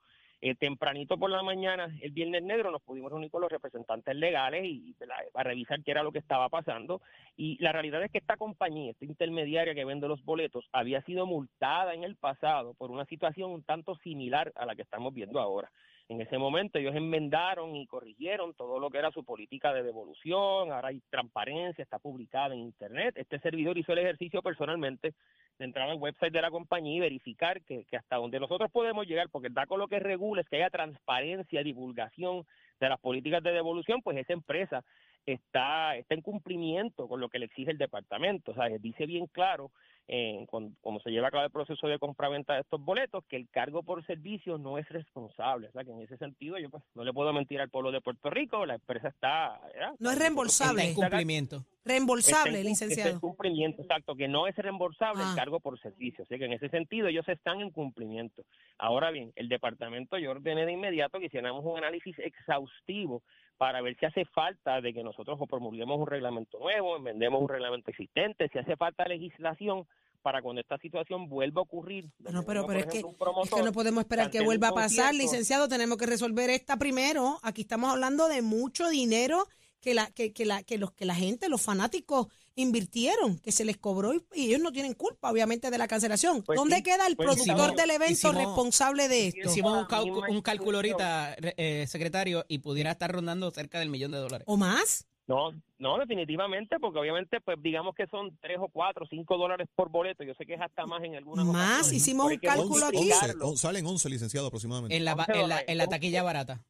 Eh, 0.48 0.54
tempranito 0.54 1.18
por 1.18 1.32
la 1.32 1.42
mañana, 1.42 1.90
el 2.02 2.12
Viernes 2.12 2.44
Negro, 2.44 2.70
nos 2.70 2.84
pudimos 2.84 3.10
reunir 3.10 3.32
con 3.32 3.42
los 3.42 3.52
representantes 3.52 4.16
legales 4.16 4.64
y 4.64 4.96
a 5.34 5.42
revisar 5.42 5.82
qué 5.82 5.90
era 5.90 6.04
lo 6.04 6.12
que 6.12 6.20
estaba 6.20 6.50
pasando. 6.50 7.02
Y 7.36 7.58
la 7.64 7.72
realidad 7.72 8.04
es 8.04 8.12
que 8.12 8.20
esta 8.20 8.38
compañía, 8.38 8.92
esta 8.92 9.06
intermediaria 9.06 9.74
que 9.74 9.84
vende 9.84 10.08
los 10.08 10.24
boletos, 10.24 10.70
había 10.72 11.02
sido 11.02 11.26
multada 11.26 11.96
en 11.96 12.04
el 12.04 12.16
pasado 12.16 12.76
por 12.76 12.92
una 12.92 13.06
situación 13.06 13.50
un 13.50 13.64
tanto 13.64 13.96
similar 14.04 14.52
a 14.56 14.68
la 14.68 14.76
que 14.76 14.84
estamos 14.84 15.16
viendo 15.16 15.40
ahora. 15.40 15.72
En 16.10 16.22
ese 16.22 16.38
momento 16.38 16.78
ellos 16.78 16.94
enmendaron 16.94 17.76
y 17.76 17.88
corrigieron 17.88 18.54
todo 18.54 18.80
lo 18.80 18.92
que 18.92 19.00
era 19.00 19.10
su 19.10 19.24
política 19.24 19.74
de 19.74 19.82
devolución, 19.82 20.72
ahora 20.72 20.90
hay 20.90 21.02
transparencia, 21.10 21.82
está 21.82 21.98
publicada 21.98 22.54
en 22.54 22.60
Internet. 22.60 23.16
Este 23.18 23.40
servidor 23.40 23.80
hizo 23.80 23.94
el 23.94 23.98
ejercicio 23.98 24.44
personalmente 24.44 25.16
de 25.58 25.65
entrar 25.65 25.89
al 25.89 25.98
website 25.98 26.34
de 26.34 26.41
la 26.41 26.52
compañía 26.52 26.98
y 26.98 27.00
verificar 27.00 27.62
que, 27.62 27.86
que 27.86 27.98
hasta 27.98 28.18
donde 28.18 28.39
nosotros 28.39 28.72
podemos 28.72 29.08
llegar, 29.08 29.30
porque 29.30 29.48
el 29.48 29.54
DACO 29.54 29.78
lo 29.78 29.88
que 29.88 30.00
regula 30.00 30.41
es 30.41 30.50
que 30.50 30.58
haya 30.58 30.70
transparencia, 30.70 31.63
divulgación 31.63 32.46
de 32.80 32.89
las 32.89 33.00
políticas 33.00 33.41
de 33.44 33.52
devolución, 33.52 34.02
pues 34.02 34.18
esa 34.18 34.34
empresa 34.34 34.84
está, 35.26 35.96
está 35.96 36.13
en 36.13 36.22
cumplimiento 36.22 37.08
con 37.08 37.20
lo 37.20 37.30
que 37.30 37.39
le 37.39 37.46
exige 37.46 37.72
el 37.72 37.78
departamento. 37.78 38.52
O 38.52 38.56
sea, 38.56 38.68
dice 38.80 39.06
bien 39.06 39.28
claro, 39.28 39.72
eh, 40.08 40.46
con- 40.50 40.76
como 40.82 41.00
se 41.00 41.10
lleva 41.10 41.30
a 41.30 41.32
cabo 41.32 41.44
el 41.46 41.52
proceso 41.52 41.88
de 41.88 41.98
compraventa 42.00 42.54
de 42.54 42.62
estos 42.62 42.80
boletos, 42.80 43.24
que 43.28 43.36
el 43.38 43.50
cargo 43.50 43.82
por 43.84 44.06
servicio 44.06 44.58
no 44.58 44.78
es 44.78 44.88
responsable. 44.89 45.68
O 45.70 45.72
sea, 45.72 45.84
que 45.84 45.91
en 45.91 46.02
ese 46.02 46.18
sentido 46.18 46.58
yo 46.60 46.70
pues 46.70 46.84
no 46.94 47.04
le 47.04 47.12
puedo 47.13 47.34
mentir 47.34 47.60
al 47.60 47.70
pueblo 47.70 47.91
de 47.91 48.02
Puerto 48.02 48.30
Rico, 48.30 48.65
la 48.65 48.76
empresa 48.76 49.08
está... 49.08 49.60
¿verdad? 49.74 49.94
No 50.00 50.10
es 50.10 50.15
Está 50.15 50.26
reembolsable. 50.26 50.84
en 50.84 50.94
cumplimiento. 50.94 51.65
Reembolsable, 51.84 52.50
Está 52.50 52.60
en 52.60 52.63
cum- 52.65 52.72
está 52.72 52.86
licenciado. 52.86 53.12
en 53.12 53.20
cumplimiento, 53.20 53.82
exacto, 53.84 54.15
que 54.15 54.28
no 54.28 54.48
es 54.48 54.56
reembolsable 54.56 55.22
Ah. 55.24 55.30
el 55.32 55.36
cargo 55.36 55.60
por 55.60 55.80
servicio. 55.80 56.24
Así 56.24 56.38
que 56.38 56.46
en 56.46 56.54
ese 56.54 56.70
sentido 56.70 57.08
ellos 57.08 57.28
están 57.28 57.62
en 57.62 57.70
cumplimiento. 57.72 58.44
Ahora 58.78 59.12
bien, 59.12 59.32
el 59.36 59.50
departamento 59.50 60.18
yo 60.18 60.32
ordené 60.32 60.65
de 60.65 60.72
inmediato 60.74 61.20
que 61.20 61.28
hiciéramos 61.28 61.63
un 61.63 61.78
análisis 61.78 62.18
exhaustivo 62.20 63.22
para 63.58 63.82
ver 63.82 63.98
si 64.00 64.06
hace 64.06 64.26
falta 64.26 64.82
de 64.82 64.94
que 64.94 65.04
nosotros 65.04 65.39
promulguemos 65.50 66.00
un 66.00 66.08
reglamento 66.08 66.60
nuevo, 66.60 66.98
enmendemos 66.98 67.41
un 67.41 67.50
reglamento 67.50 67.91
existente, 67.91 68.50
si 68.52 68.60
hace 68.60 68.76
falta 68.76 69.06
legislación 69.06 69.88
para 70.22 70.41
cuando 70.41 70.60
esta 70.60 70.78
situación 70.80 71.30
vuelva 71.30 71.62
a 71.62 71.63
ocurrir. 71.63 72.10
Bueno, 72.18 72.39
donde 72.39 72.48
pero, 72.48 72.60
uno, 72.62 72.68
pero 72.68 72.80
es 72.80 72.86
que, 72.88 72.98
es 72.98 73.52
que 73.52 73.63
no 73.63 73.72
podemos 73.72 74.02
esperar 74.02 74.32
que 74.32 74.41
vuelva 74.41 74.70
a 74.70 74.74
pasar, 74.74 75.13
licenciado. 75.13 75.68
Tenemos 75.68 75.98
que 75.98 76.08
resolver 76.08 76.50
esta 76.50 76.78
primero. 76.78 77.38
Aquí 77.44 77.62
estamos 77.62 77.91
hablando 77.91 78.28
de 78.28 78.41
mucho 78.41 78.89
dinero 78.89 79.46
que 79.82 79.94
la 79.94 80.10
que, 80.10 80.34
que 80.34 80.46
la 80.46 80.63
que 80.63 80.80
los 80.80 80.91
que 80.94 81.06
la 81.06 81.13
gente, 81.13 81.48
los 81.48 81.62
fanáticos 81.62 82.28
invirtieron, 82.56 83.38
que 83.39 83.52
se 83.52 83.65
les 83.65 83.78
cobró 83.78 84.13
y, 84.13 84.24
y 84.34 84.46
ellos 84.48 84.62
no 84.62 84.72
tienen 84.72 84.94
culpa, 84.94 85.32
obviamente, 85.32 85.70
de 85.70 85.78
la 85.78 85.88
cancelación. 85.88 86.41
Pues 86.44 86.58
¿Dónde 86.58 86.78
sí, 86.78 86.84
queda 86.84 87.06
el 87.08 87.15
pues 87.15 87.28
productor 87.28 87.56
hicimos- 87.56 87.76
del 87.76 87.89
evento 87.91 88.13
hicimos- 88.13 88.36
responsable 88.36 89.08
de 89.08 89.28
esto? 89.28 89.50
Hicimos 89.50 89.72
un, 89.91 90.04
misma 90.12 90.28
un 90.30 90.41
cálculo 90.41 90.78
ahorita, 90.78 91.36
eh, 91.58 91.86
secretario, 91.88 92.46
y 92.48 92.60
pudiera 92.60 92.91
estar 92.91 93.12
rondando 93.12 93.52
cerca 93.52 93.80
del 93.80 93.89
millón 93.89 94.12
de 94.12 94.18
dólares. 94.20 94.46
¿O 94.48 94.58
más? 94.58 95.06
No, 95.28 95.52
no, 95.80 95.98
definitivamente, 95.98 96.80
porque 96.80 97.00
obviamente, 97.00 97.41
pues 97.41 97.58
digamos 97.60 97.96
que 97.96 98.06
son 98.08 98.38
tres 98.41 98.58
o 98.60 98.68
cuatro, 98.72 99.08
cinco 99.10 99.38
dólares 99.38 99.68
por 99.76 99.89
boleto. 99.89 100.24
Yo 100.24 100.34
sé 100.36 100.46
que 100.46 100.54
es 100.54 100.62
hasta 100.62 100.86
más 100.86 101.04
en 101.04 101.15
algunas 101.15 101.46
Más, 101.48 101.78
ocasiones, 101.80 101.94
hicimos 102.02 102.32
un 102.32 102.38
cálculo 102.38 102.86
aquí. 102.86 102.98
multiplicarlo. 102.98 103.48
11, 103.48 103.62
salen 103.62 103.86
11 103.88 104.10
licenciados 104.10 104.48
aproximadamente. 104.48 104.96
En 104.96 105.04
la, 105.04 105.15
en 105.34 105.50
la, 105.50 105.63
en 105.65 105.78
la 105.80 105.88
taquilla 105.88 106.22
barata. 106.22 106.63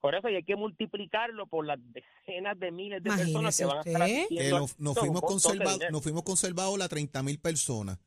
Por 0.00 0.14
eso 0.14 0.28
y 0.30 0.36
hay 0.36 0.44
que 0.44 0.56
multiplicarlo 0.56 1.46
por 1.46 1.66
las 1.66 1.78
decenas 1.92 2.58
de 2.58 2.70
miles 2.70 3.02
de 3.02 3.10
Imagínese 3.10 3.32
personas 3.32 3.56
que 3.56 3.64
van 3.66 3.78
a 3.78 3.80
estar 3.80 4.02
asistiendo. 4.02 4.56
a 4.56 4.60
nos, 4.78 4.98
fuimos 4.98 5.20
conservados, 5.20 5.80
nos 5.90 6.02
fuimos 6.02 6.22
conservados 6.22 6.78
las 6.78 6.88
30 6.88 7.22
mil 7.22 7.38
personas. 7.38 7.98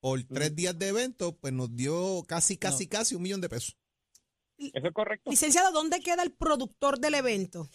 Por 0.00 0.22
tres 0.24 0.56
días 0.56 0.76
de 0.78 0.88
evento, 0.88 1.36
pues 1.36 1.52
nos 1.52 1.76
dio 1.76 2.24
casi, 2.26 2.56
casi, 2.56 2.88
casi 2.88 3.14
un 3.14 3.22
millón 3.22 3.40
de 3.40 3.48
pesos. 3.48 3.76
Eso 4.58 4.86
es 4.86 4.92
correcto. 4.92 5.30
Licenciado, 5.30 5.72
¿dónde 5.72 6.00
queda 6.00 6.22
el 6.22 6.32
productor 6.32 6.98
del 6.98 7.14
evento? 7.14 7.68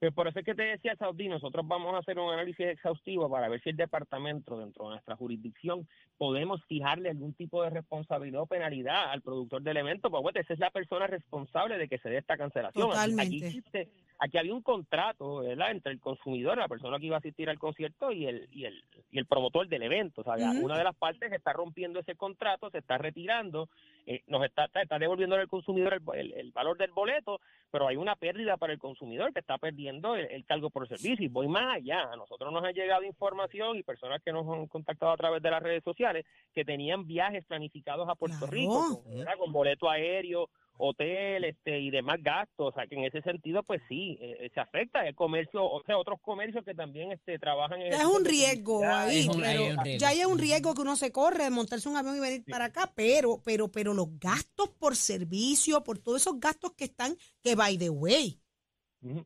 Pues 0.00 0.12
por 0.14 0.28
eso 0.28 0.38
es 0.38 0.44
que 0.44 0.54
te 0.54 0.62
decía, 0.62 0.94
Saudí, 0.96 1.28
nosotros 1.28 1.66
vamos 1.66 1.92
a 1.94 1.98
hacer 1.98 2.18
un 2.20 2.32
análisis 2.32 2.66
exhaustivo 2.66 3.28
para 3.28 3.48
ver 3.48 3.60
si 3.62 3.70
el 3.70 3.76
departamento, 3.76 4.56
dentro 4.56 4.84
de 4.84 4.90
nuestra 4.92 5.16
jurisdicción, 5.16 5.88
podemos 6.16 6.64
fijarle 6.66 7.10
algún 7.10 7.34
tipo 7.34 7.64
de 7.64 7.70
responsabilidad 7.70 8.42
o 8.42 8.46
penalidad 8.46 9.10
al 9.10 9.22
productor 9.22 9.62
del 9.62 9.78
evento, 9.78 10.08
porque 10.08 10.22
bueno, 10.22 10.40
esa 10.40 10.52
es 10.52 10.60
la 10.60 10.70
persona 10.70 11.08
responsable 11.08 11.78
de 11.78 11.88
que 11.88 11.98
se 11.98 12.10
dé 12.10 12.18
esta 12.18 12.36
cancelación. 12.36 12.84
Aquí, 12.92 12.92
Totalmente. 12.92 13.46
existe- 13.48 13.88
aquí 14.18 14.36
había 14.38 14.54
un 14.54 14.62
contrato, 14.62 15.38
¿verdad?, 15.38 15.70
entre 15.70 15.92
el 15.92 16.00
consumidor, 16.00 16.58
la 16.58 16.68
persona 16.68 16.98
que 16.98 17.06
iba 17.06 17.16
a 17.16 17.20
asistir 17.20 17.48
al 17.48 17.58
concierto 17.58 18.10
y 18.12 18.26
el, 18.26 18.48
y 18.52 18.64
el, 18.64 18.82
y 19.10 19.18
el 19.18 19.26
promotor 19.26 19.68
del 19.68 19.82
evento. 19.84 20.22
O 20.22 20.24
sea, 20.24 20.34
una 20.60 20.76
de 20.76 20.84
las 20.84 20.96
partes 20.96 21.32
está 21.32 21.52
rompiendo 21.52 22.00
ese 22.00 22.16
contrato, 22.16 22.70
se 22.70 22.78
está 22.78 22.98
retirando, 22.98 23.68
eh, 24.06 24.22
nos 24.26 24.44
está, 24.44 24.64
está, 24.64 24.82
está 24.82 24.98
devolviendo 24.98 25.36
al 25.36 25.46
consumidor 25.48 25.94
el, 25.94 26.18
el- 26.18 26.32
el 26.34 26.52
valor 26.52 26.76
del 26.78 26.90
boleto, 26.92 27.40
pero 27.70 27.86
hay 27.86 27.96
una 27.96 28.16
pérdida 28.16 28.56
para 28.56 28.72
el 28.72 28.78
consumidor 28.78 29.32
que 29.32 29.40
está 29.40 29.58
perdiendo 29.58 30.16
el, 30.16 30.26
el 30.26 30.44
cargo 30.44 30.70
por 30.70 30.88
servicio. 30.88 31.24
Y 31.24 31.28
voy 31.28 31.48
más 31.48 31.76
allá. 31.76 32.10
A 32.12 32.16
nosotros 32.16 32.52
nos 32.52 32.64
ha 32.64 32.72
llegado 32.72 33.02
información 33.04 33.76
y 33.76 33.82
personas 33.82 34.22
que 34.22 34.32
nos 34.32 34.46
han 34.48 34.66
contactado 34.66 35.12
a 35.12 35.16
través 35.16 35.42
de 35.42 35.50
las 35.50 35.62
redes 35.62 35.84
sociales 35.84 36.24
que 36.54 36.64
tenían 36.64 37.06
viajes 37.06 37.44
planificados 37.44 38.08
a 38.08 38.14
Puerto 38.14 38.38
Claro. 38.38 38.52
Rico, 38.52 39.04
con 39.38 39.52
boleto 39.52 39.88
aéreo, 39.90 40.48
hotel 40.78 41.44
este 41.44 41.78
y 41.80 41.90
demás 41.90 42.18
gastos. 42.22 42.68
O 42.68 42.72
sea, 42.72 42.86
que 42.86 42.94
en 42.94 43.04
ese 43.04 43.20
sentido, 43.22 43.62
pues 43.62 43.82
sí, 43.88 44.16
eh, 44.20 44.50
se 44.54 44.60
afecta 44.60 45.06
el 45.06 45.14
comercio, 45.14 45.62
o 45.64 45.82
sea, 45.84 45.98
otros 45.98 46.18
comercios 46.22 46.64
que 46.64 46.74
también 46.74 47.12
este, 47.12 47.38
trabajan 47.38 47.82
en... 47.82 47.90
Ya 47.90 47.98
es 47.98 48.04
un 48.06 48.24
riesgo 48.24 48.84
ahí, 48.84 49.18
Es 49.20 49.26
un- 49.28 49.40
pero 49.40 49.48
hay 49.64 49.70
un 49.70 49.84
riesgo. 49.84 50.00
ya 50.00 50.08
hay 50.08 50.24
un 50.24 50.38
riesgo 50.38 50.74
que 50.74 50.80
uno 50.82 50.96
se 50.96 51.12
corre 51.12 51.44
de 51.44 51.50
montarse 51.50 51.88
un 51.88 51.96
avión 51.96 52.16
y 52.16 52.20
venir 52.20 52.44
para 52.48 52.66
acá, 52.66 52.92
pero, 52.94 53.40
pero, 53.44 53.70
pero 53.70 53.92
los 53.92 54.18
gastos 54.18 54.70
por 54.78 54.96
servicio, 54.96 55.82
por 55.84 55.98
todos 55.98 56.22
esos 56.22 56.38
gastos 56.40 56.72
que 56.74 56.84
están, 56.84 57.16
que 57.42 57.54
by 57.54 57.76
the 57.76 57.90
way, 57.90 58.40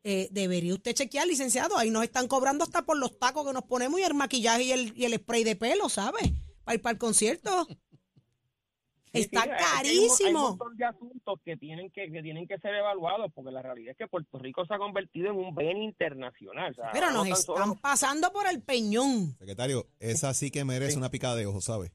eh, 0.05 0.29
debería 0.31 0.75
usted 0.75 0.93
chequear, 0.95 1.27
licenciado, 1.27 1.79
ahí 1.79 1.91
nos 1.91 2.03
están 2.05 2.29
cobrando 2.29 2.65
hasta 2.65 2.83
por 2.83 2.99
los 2.99 3.19
tacos 3.19 3.47
que 3.47 3.53
nos 3.55 3.65
ponemos 3.65 3.99
y 4.01 4.03
el 4.03 4.15
maquillaje 4.15 4.65
y 4.65 4.73
el, 4.73 4.93
y 4.97 5.05
el 5.07 5.15
spray 5.15 5.45
de 5.45 5.57
pelo, 5.57 5.88
¿sabe? 5.88 6.19
Para 6.65 6.75
ir 6.75 6.83
para 6.83 6.93
el 6.93 6.99
concierto. 6.99 7.67
Sí, 9.14 9.20
Está 9.20 9.42
sí, 9.42 9.48
hay- 9.51 9.57
hay 9.57 9.61
un- 9.61 9.62
Hay 9.64 9.83
carísimo. 10.09 10.29
un 10.40 10.48
montón 10.59 10.77
de 10.77 10.85
asuntos 10.87 11.38
que 11.44 11.57
tienen 11.59 11.90
que, 11.90 12.11
que 12.11 12.22
tienen 12.22 12.46
que 12.48 12.59
ser 12.59 12.75
evaluados 12.75 13.31
porque 13.35 13.51
la 13.51 13.61
realidad 13.61 13.92
es 13.92 13.98
que 13.98 14.07
Puerto 14.09 14.38
Rico 14.38 14.64
se 14.64 14.72
ha 14.75 14.79
convertido 14.79 15.31
en 15.31 15.37
un 15.37 15.55
bien 15.55 15.83
internacional. 15.83 16.70
o 16.72 16.75
sea, 16.75 16.90
Pero 16.92 17.11
no 17.11 17.25
nos 17.25 17.42
solo- 17.44 17.59
están 17.59 17.79
pasando 17.79 18.33
por 18.33 18.46
el 18.48 18.62
peñón. 18.62 19.37
Secretario, 19.38 19.87
esa 20.01 20.33
sí 20.35 20.51
que 20.51 20.64
merece 20.64 20.96
una 20.96 21.11
picada 21.11 21.37
de 21.37 21.46
ojo, 21.46 21.61
¿sabe? 21.61 21.92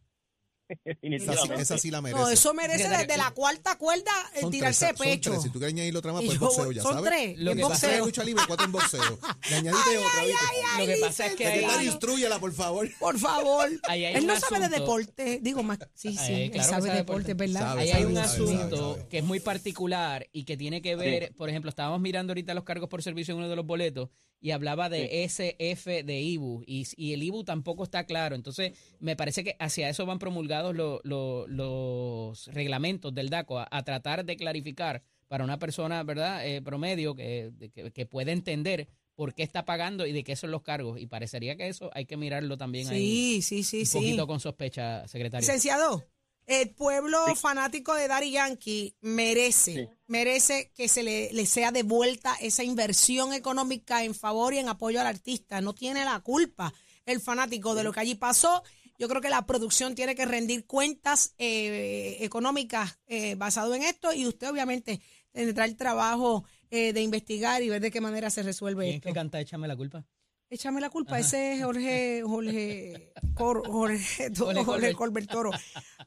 Esa, 0.86 0.94
sí- 0.94 1.00
definitivamente. 1.02 1.62
esa 1.62 1.78
sí 1.78 1.92
la 1.92 2.02
merece. 2.02 2.20
No, 2.22 2.30
eso 2.30 2.54
merece 2.54 2.90
desde 2.90 3.18
la 3.18 3.32
cuarta 3.32 3.78
cuerda 3.78 4.12
Son 4.40 4.52
tirarse 4.52 4.88
de 4.88 4.94
tres, 4.94 4.98
son 4.98 5.08
pecho. 5.08 5.30
tres. 5.32 5.44
Si 5.44 5.50
tú 5.50 5.60
quieres 5.60 5.74
añadir 5.76 5.96
otra 5.98 6.12
más, 6.14 6.24
pues 6.24 6.40
yo- 6.40 6.46
boxeo, 6.46 6.72
ya 6.72 6.82
son 6.82 6.94
sabes. 6.96 7.10
tres, 7.10 7.38
Lo 7.40 7.52
en 7.52 7.58
que 7.58 7.64
pasa 7.64 7.88
boxeo. 7.88 8.06
lucha 8.06 8.24
libre, 8.24 8.44
cuatro 8.48 8.66
en 8.66 8.72
boxeo. 8.74 9.20
Le 9.50 9.56
añadiste 9.56 9.98
otra, 9.98 10.24
¿viste? 10.26 10.80
Lo 10.80 10.86
que 10.86 10.98
pasa 11.02 11.26
es 11.28 11.36
que 11.36 11.46
Secretario, 11.46 11.92
instrúyela, 11.92 12.40
por 12.40 12.52
favor. 12.54 12.90
Por 13.00 13.18
favor. 13.20 13.70
Ahí 13.88 14.06
hay 14.06 14.16
Él 14.16 14.28
no 14.28 14.40
sabe 14.40 14.60
de 14.60 14.70
deporte. 14.70 15.40
Digo, 15.42 15.64
más, 15.64 15.80
sí, 15.94 16.12
sí, 16.18 16.34
Ahí, 16.34 16.52
él 16.54 16.62
sabe 16.64 16.64
sabe 16.66 16.90
de 16.90 16.96
deporte. 16.98 17.28
deporte, 17.30 17.34
¿verdad? 17.34 17.62
Sabe, 17.62 17.82
Ahí 17.82 17.88
sabe, 17.90 18.00
hay 18.04 18.06
un 18.12 18.18
asunto 18.18 18.94
sabe. 18.96 19.08
que 19.10 19.18
es 19.20 19.24
muy 19.24 19.40
particular 19.40 20.28
y 20.32 20.44
que 20.44 20.58
tiene 20.58 20.82
que 20.82 20.96
ver, 20.96 21.34
por 21.36 21.50
ejemplo, 21.50 21.70
estábamos 21.70 22.02
mirando 22.02 22.32
ahorita 22.32 22.54
los 22.54 22.64
cargos 22.64 22.90
por 22.90 23.02
servicio 23.04 23.34
en 23.34 23.40
uno 23.40 23.50
de 23.50 23.56
los 23.56 23.66
boletos 23.66 24.10
y 24.40 24.52
hablaba 24.52 24.88
de 24.88 25.24
SF 25.24 26.04
de 26.04 26.22
IBU 26.22 26.64
y, 26.68 26.86
y 26.96 27.14
el 27.14 27.24
IBU 27.24 27.44
tampoco 27.44 27.84
está 27.84 28.06
claro. 28.06 28.36
Entonces, 28.36 28.74
me 29.00 29.16
parece 29.16 29.44
que 29.44 29.56
hacia 29.60 29.90
eso 29.90 30.06
van 30.06 30.20
promulgados 30.62 30.76
lo- 30.76 31.02
lo- 31.04 31.48
los 31.48 32.48
reglamentos 32.48 33.14
del 33.14 33.30
DACO, 33.30 33.60
a, 33.60 33.68
a 33.70 33.84
tratar 33.84 34.26
de 34.26 34.38
clarificar 34.38 35.04
para 35.28 35.44
una 35.44 35.60
persona, 35.60 36.04
¿verdad?, 36.04 36.46
eh, 36.48 36.62
promedio 36.62 37.16
que, 37.16 37.52
que, 37.74 37.92
que 37.92 38.06
pueda 38.06 38.32
entender 38.32 38.88
por 39.16 39.34
qué 39.34 39.44
está 39.44 39.66
pagando 39.66 40.06
y 40.06 40.12
de 40.14 40.24
qué 40.24 40.36
son 40.36 40.52
los 40.52 40.62
cargos. 40.62 41.00
Y 41.02 41.08
parecería 41.08 41.58
que 41.58 41.68
eso 41.68 41.90
hay 41.94 42.06
que 42.06 42.18
mirarlo 42.18 42.58
también 42.58 42.88
ahí 42.88 43.42
Sí, 43.42 43.64
sí, 43.64 43.64
sí, 43.64 43.80
un 43.80 43.86
sí. 43.86 43.98
poquito 43.98 44.28
con 44.28 44.40
sospecha, 44.40 45.08
secretario. 45.08 45.42
Licenciado, 45.46 46.06
el 46.46 46.70
pueblo 46.70 47.18
fanático 47.36 47.94
de 47.96 48.08
Daddy 48.08 48.32
Yankee 48.32 48.96
merece, 49.02 49.74
Sí. 49.74 49.88
merece 50.06 50.72
que 50.76 50.88
se 50.88 51.04
le, 51.04 51.34
le 51.34 51.46
sea 51.46 51.72
devuelta 51.72 52.36
esa 52.40 52.64
inversión 52.64 53.34
económica 53.34 54.04
en 54.06 54.14
favor 54.16 54.54
y 54.54 54.60
en 54.60 54.70
apoyo 54.70 55.02
al 55.02 55.08
artista. 55.08 55.60
No 55.62 55.74
tiene 55.74 56.06
la 56.06 56.20
culpa 56.22 56.74
el 57.06 57.20
fanático 57.20 57.74
de 57.76 57.84
lo 57.84 57.92
que 57.92 58.00
allí 58.02 58.16
pasó. 58.16 58.64
Yo 58.98 59.08
creo 59.08 59.22
que 59.22 59.30
la 59.30 59.46
producción 59.46 59.94
tiene 59.96 60.16
que 60.16 60.26
rendir 60.26 60.66
cuentas 60.66 61.34
eh, 61.38 62.18
económicas 62.22 63.00
eh, 63.08 63.36
basado 63.36 63.74
en 63.76 63.84
esto 63.84 64.14
y 64.14 64.26
usted 64.28 64.50
obviamente 64.50 65.02
tendrá 65.32 65.66
el 65.66 65.76
trabajo 65.76 66.46
eh, 66.72 66.94
de 66.94 67.02
investigar 67.02 67.62
y 67.62 67.70
ver 67.70 67.82
de 67.82 67.92
qué 67.92 68.02
manera 68.02 68.30
se 68.30 68.42
resuelve 68.44 68.84
¿Quién 68.86 68.90
es 68.94 68.98
esto. 68.98 69.10
que 69.10 69.14
canta 69.14 69.40
Échame 69.40 69.68
la 69.68 69.76
culpa? 69.76 70.06
Échame 70.50 70.80
la 70.80 70.90
culpa, 70.90 71.20
ese 71.20 71.56
es 71.56 71.64
Jorge, 71.64 72.24
Jorge, 72.26 73.12
Cor- 73.34 73.68
Jorge, 73.70 74.32
Jorge 74.34 74.64
Jorge 74.64 74.64
Colbert. 74.66 74.96
Colbert 74.98 75.30
Toro. 75.30 75.52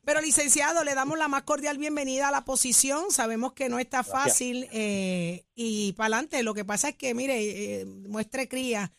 Pero 0.02 0.22
licenciado, 0.22 0.82
le 0.82 0.94
damos 0.94 1.18
la 1.18 1.28
más 1.28 1.42
cordial 1.42 1.76
bienvenida 1.76 2.28
a 2.28 2.30
la 2.30 2.46
posición. 2.46 3.10
Sabemos 3.10 3.52
que 3.52 3.68
no 3.68 3.78
está 3.78 4.02
fácil 4.02 4.66
eh, 4.72 5.44
y 5.54 5.92
para 5.92 6.06
adelante. 6.16 6.42
Lo 6.42 6.54
que 6.54 6.64
pasa 6.64 6.88
es 6.88 6.96
que, 6.96 7.12
mire, 7.12 7.80
eh, 7.82 7.84
muestre 7.84 8.48
cría. 8.48 8.90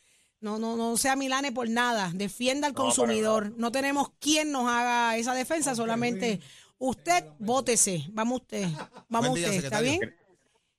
No, 0.41 0.57
no, 0.57 0.75
no 0.75 0.97
sea 0.97 1.15
Milane 1.15 1.51
por 1.51 1.69
nada. 1.69 2.11
Defienda 2.13 2.67
al 2.67 2.73
No, 2.73 2.81
consumidor. 2.83 3.53
No 3.57 3.71
tenemos 3.71 4.09
quien 4.19 4.51
nos 4.51 4.67
haga 4.67 5.15
esa 5.15 5.33
defensa, 5.33 5.75
solamente 5.75 6.41
usted, 6.79 7.25
vótese. 7.39 8.05
Vamos 8.11 8.41
usted. 8.41 8.67
Vamos 9.09 9.35
día, 9.35 9.47
usted. 9.47 9.63
¿Está 9.63 9.81
bien? 9.81 10.15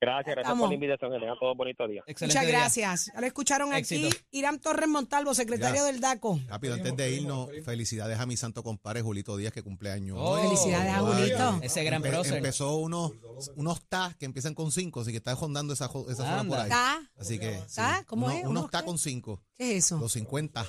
Gracias, 0.03 0.35
gracias 0.35 0.39
Estamos. 0.43 0.61
por 0.65 0.69
la 0.71 0.75
invitación. 0.75 1.13
Que 1.13 1.19
tengan 1.21 1.39
todos 1.39 1.57
días. 1.89 2.05
Excelente 2.09 2.39
Muchas 2.39 2.47
día. 2.51 2.59
gracias. 2.59 3.13
Ya 3.15 3.21
lo 3.21 3.27
escucharon 3.29 3.73
Éxito. 3.73 4.09
aquí. 4.09 4.17
Irán 4.33 4.59
Torres 4.59 4.89
Montalvo, 4.89 5.33
secretario 5.33 5.77
Ya. 5.83 5.85
del 5.85 6.01
DACO. 6.01 6.41
Rápido, 6.49 6.75
antes 6.75 6.97
de 6.97 7.11
irnos, 7.13 7.49
felicidades 7.65 8.19
a 8.19 8.27
mi 8.27 8.37
santo 8.37 8.65
compadre 8.65 9.01
Julito 9.03 9.37
Díaz, 9.37 9.53
que 9.53 9.63
cumpleaños. 9.63 10.19
Oh. 10.21 10.43
Felicidades 10.43 10.93
a 10.93 10.99
Julito. 10.99 11.61
Ese 11.63 11.85
gran 11.85 12.03
empe- 12.03 12.09
prócer. 12.11 12.39
Empezó 12.39 12.77
unos, 12.79 13.13
unos 13.55 13.81
tas 13.89 14.17
que 14.17 14.25
empiezan 14.27 14.55
con 14.55 14.73
cinco, 14.73 15.03
así 15.03 15.13
que 15.13 15.19
está 15.19 15.37
rondando 15.37 15.73
esa, 15.73 15.87
esa 16.09 16.15
zona 16.17 16.45
por 16.49 16.59
ahí. 16.59 16.65
¿Está? 16.65 17.01
Así 17.17 17.39
que. 17.39 17.55
sí. 17.69 17.77
¿Ta? 17.77 18.03
¿Cómo 18.09 18.27
Uno- 18.27 18.35
es? 18.35 18.41
Unos 18.45 18.51
¿Unos 18.63 18.71
tas 18.73 18.83
qué? 18.83 18.87
con 18.87 18.99
cinco. 18.99 19.41
¿Qué 19.57 19.77
es 19.77 19.85
eso? 19.85 19.99
Los 19.99 20.13
50. 20.13 20.67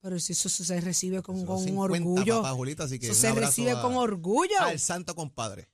Pero 0.00 0.18
si 0.18 0.32
eso, 0.32 0.48
se 0.48 0.80
recibe 0.80 1.22
con, 1.22 1.44
con 1.46 1.62
50, 1.62 1.80
orgullo. 1.82 2.42
papá 2.42 2.54
Julito, 2.54 2.82
así 2.82 2.98
que 2.98 3.06
Eso 3.10 3.14
un 3.28 3.34
se 3.34 3.40
recibe 3.40 3.70
a- 3.72 3.80
con 3.82 3.94
orgullo. 3.96 4.58
Al 4.60 4.78
santo 4.80 5.14
compadre. 5.14 5.68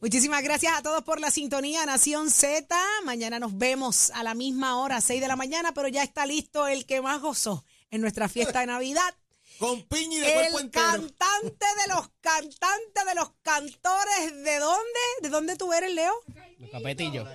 Muchísimas 0.00 0.42
gracias 0.42 0.74
a 0.76 0.82
todos 0.82 1.02
por 1.04 1.20
la 1.20 1.30
sintonía 1.30 1.84
Nación 1.86 2.30
Z. 2.30 2.76
Mañana 3.04 3.38
nos 3.38 3.56
vemos 3.56 4.10
a 4.10 4.22
la 4.22 4.34
misma 4.34 4.78
hora, 4.80 5.00
6 5.00 5.20
de 5.20 5.28
la 5.28 5.36
mañana, 5.36 5.72
pero 5.72 5.88
ya 5.88 6.02
está 6.02 6.26
listo 6.26 6.66
el 6.68 6.84
que 6.86 7.00
más 7.00 7.20
gozó 7.22 7.64
en 7.90 8.00
nuestra 8.02 8.28
fiesta 8.28 8.60
de 8.60 8.66
Navidad. 8.66 9.14
Con 9.58 9.82
piña 9.84 10.18
y 10.18 10.20
de 10.20 10.32
cuerpo 10.34 10.58
El 10.58 10.64
entero. 10.66 10.84
cantante 10.86 11.66
de 11.86 11.94
los 11.94 12.08
cantantes 12.20 13.04
de 13.06 13.14
los 13.14 13.30
cantores. 13.42 14.42
¿De 14.44 14.58
dónde? 14.58 15.00
¿De 15.22 15.28
dónde 15.28 15.56
tú 15.56 15.72
eres, 15.72 15.92
Leo? 15.94 16.12
Los 16.58 16.70
capetillos. 16.70 17.28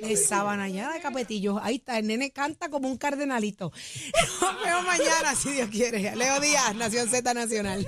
De 0.00 0.16
Sabanayana 0.16 0.94
de 0.94 1.00
Capetillo. 1.00 1.58
Ahí 1.62 1.76
está, 1.76 1.98
el 1.98 2.06
nene 2.06 2.30
canta 2.30 2.68
como 2.68 2.88
un 2.88 2.96
cardenalito. 2.96 3.72
Nos 4.40 4.62
vemos 4.64 4.84
mañana, 4.84 5.34
si 5.34 5.50
Dios 5.50 5.68
quiere. 5.70 6.14
Leo 6.16 6.40
Díaz, 6.40 6.74
Nación 6.74 7.08
Z 7.08 7.32
Nacional. 7.34 7.86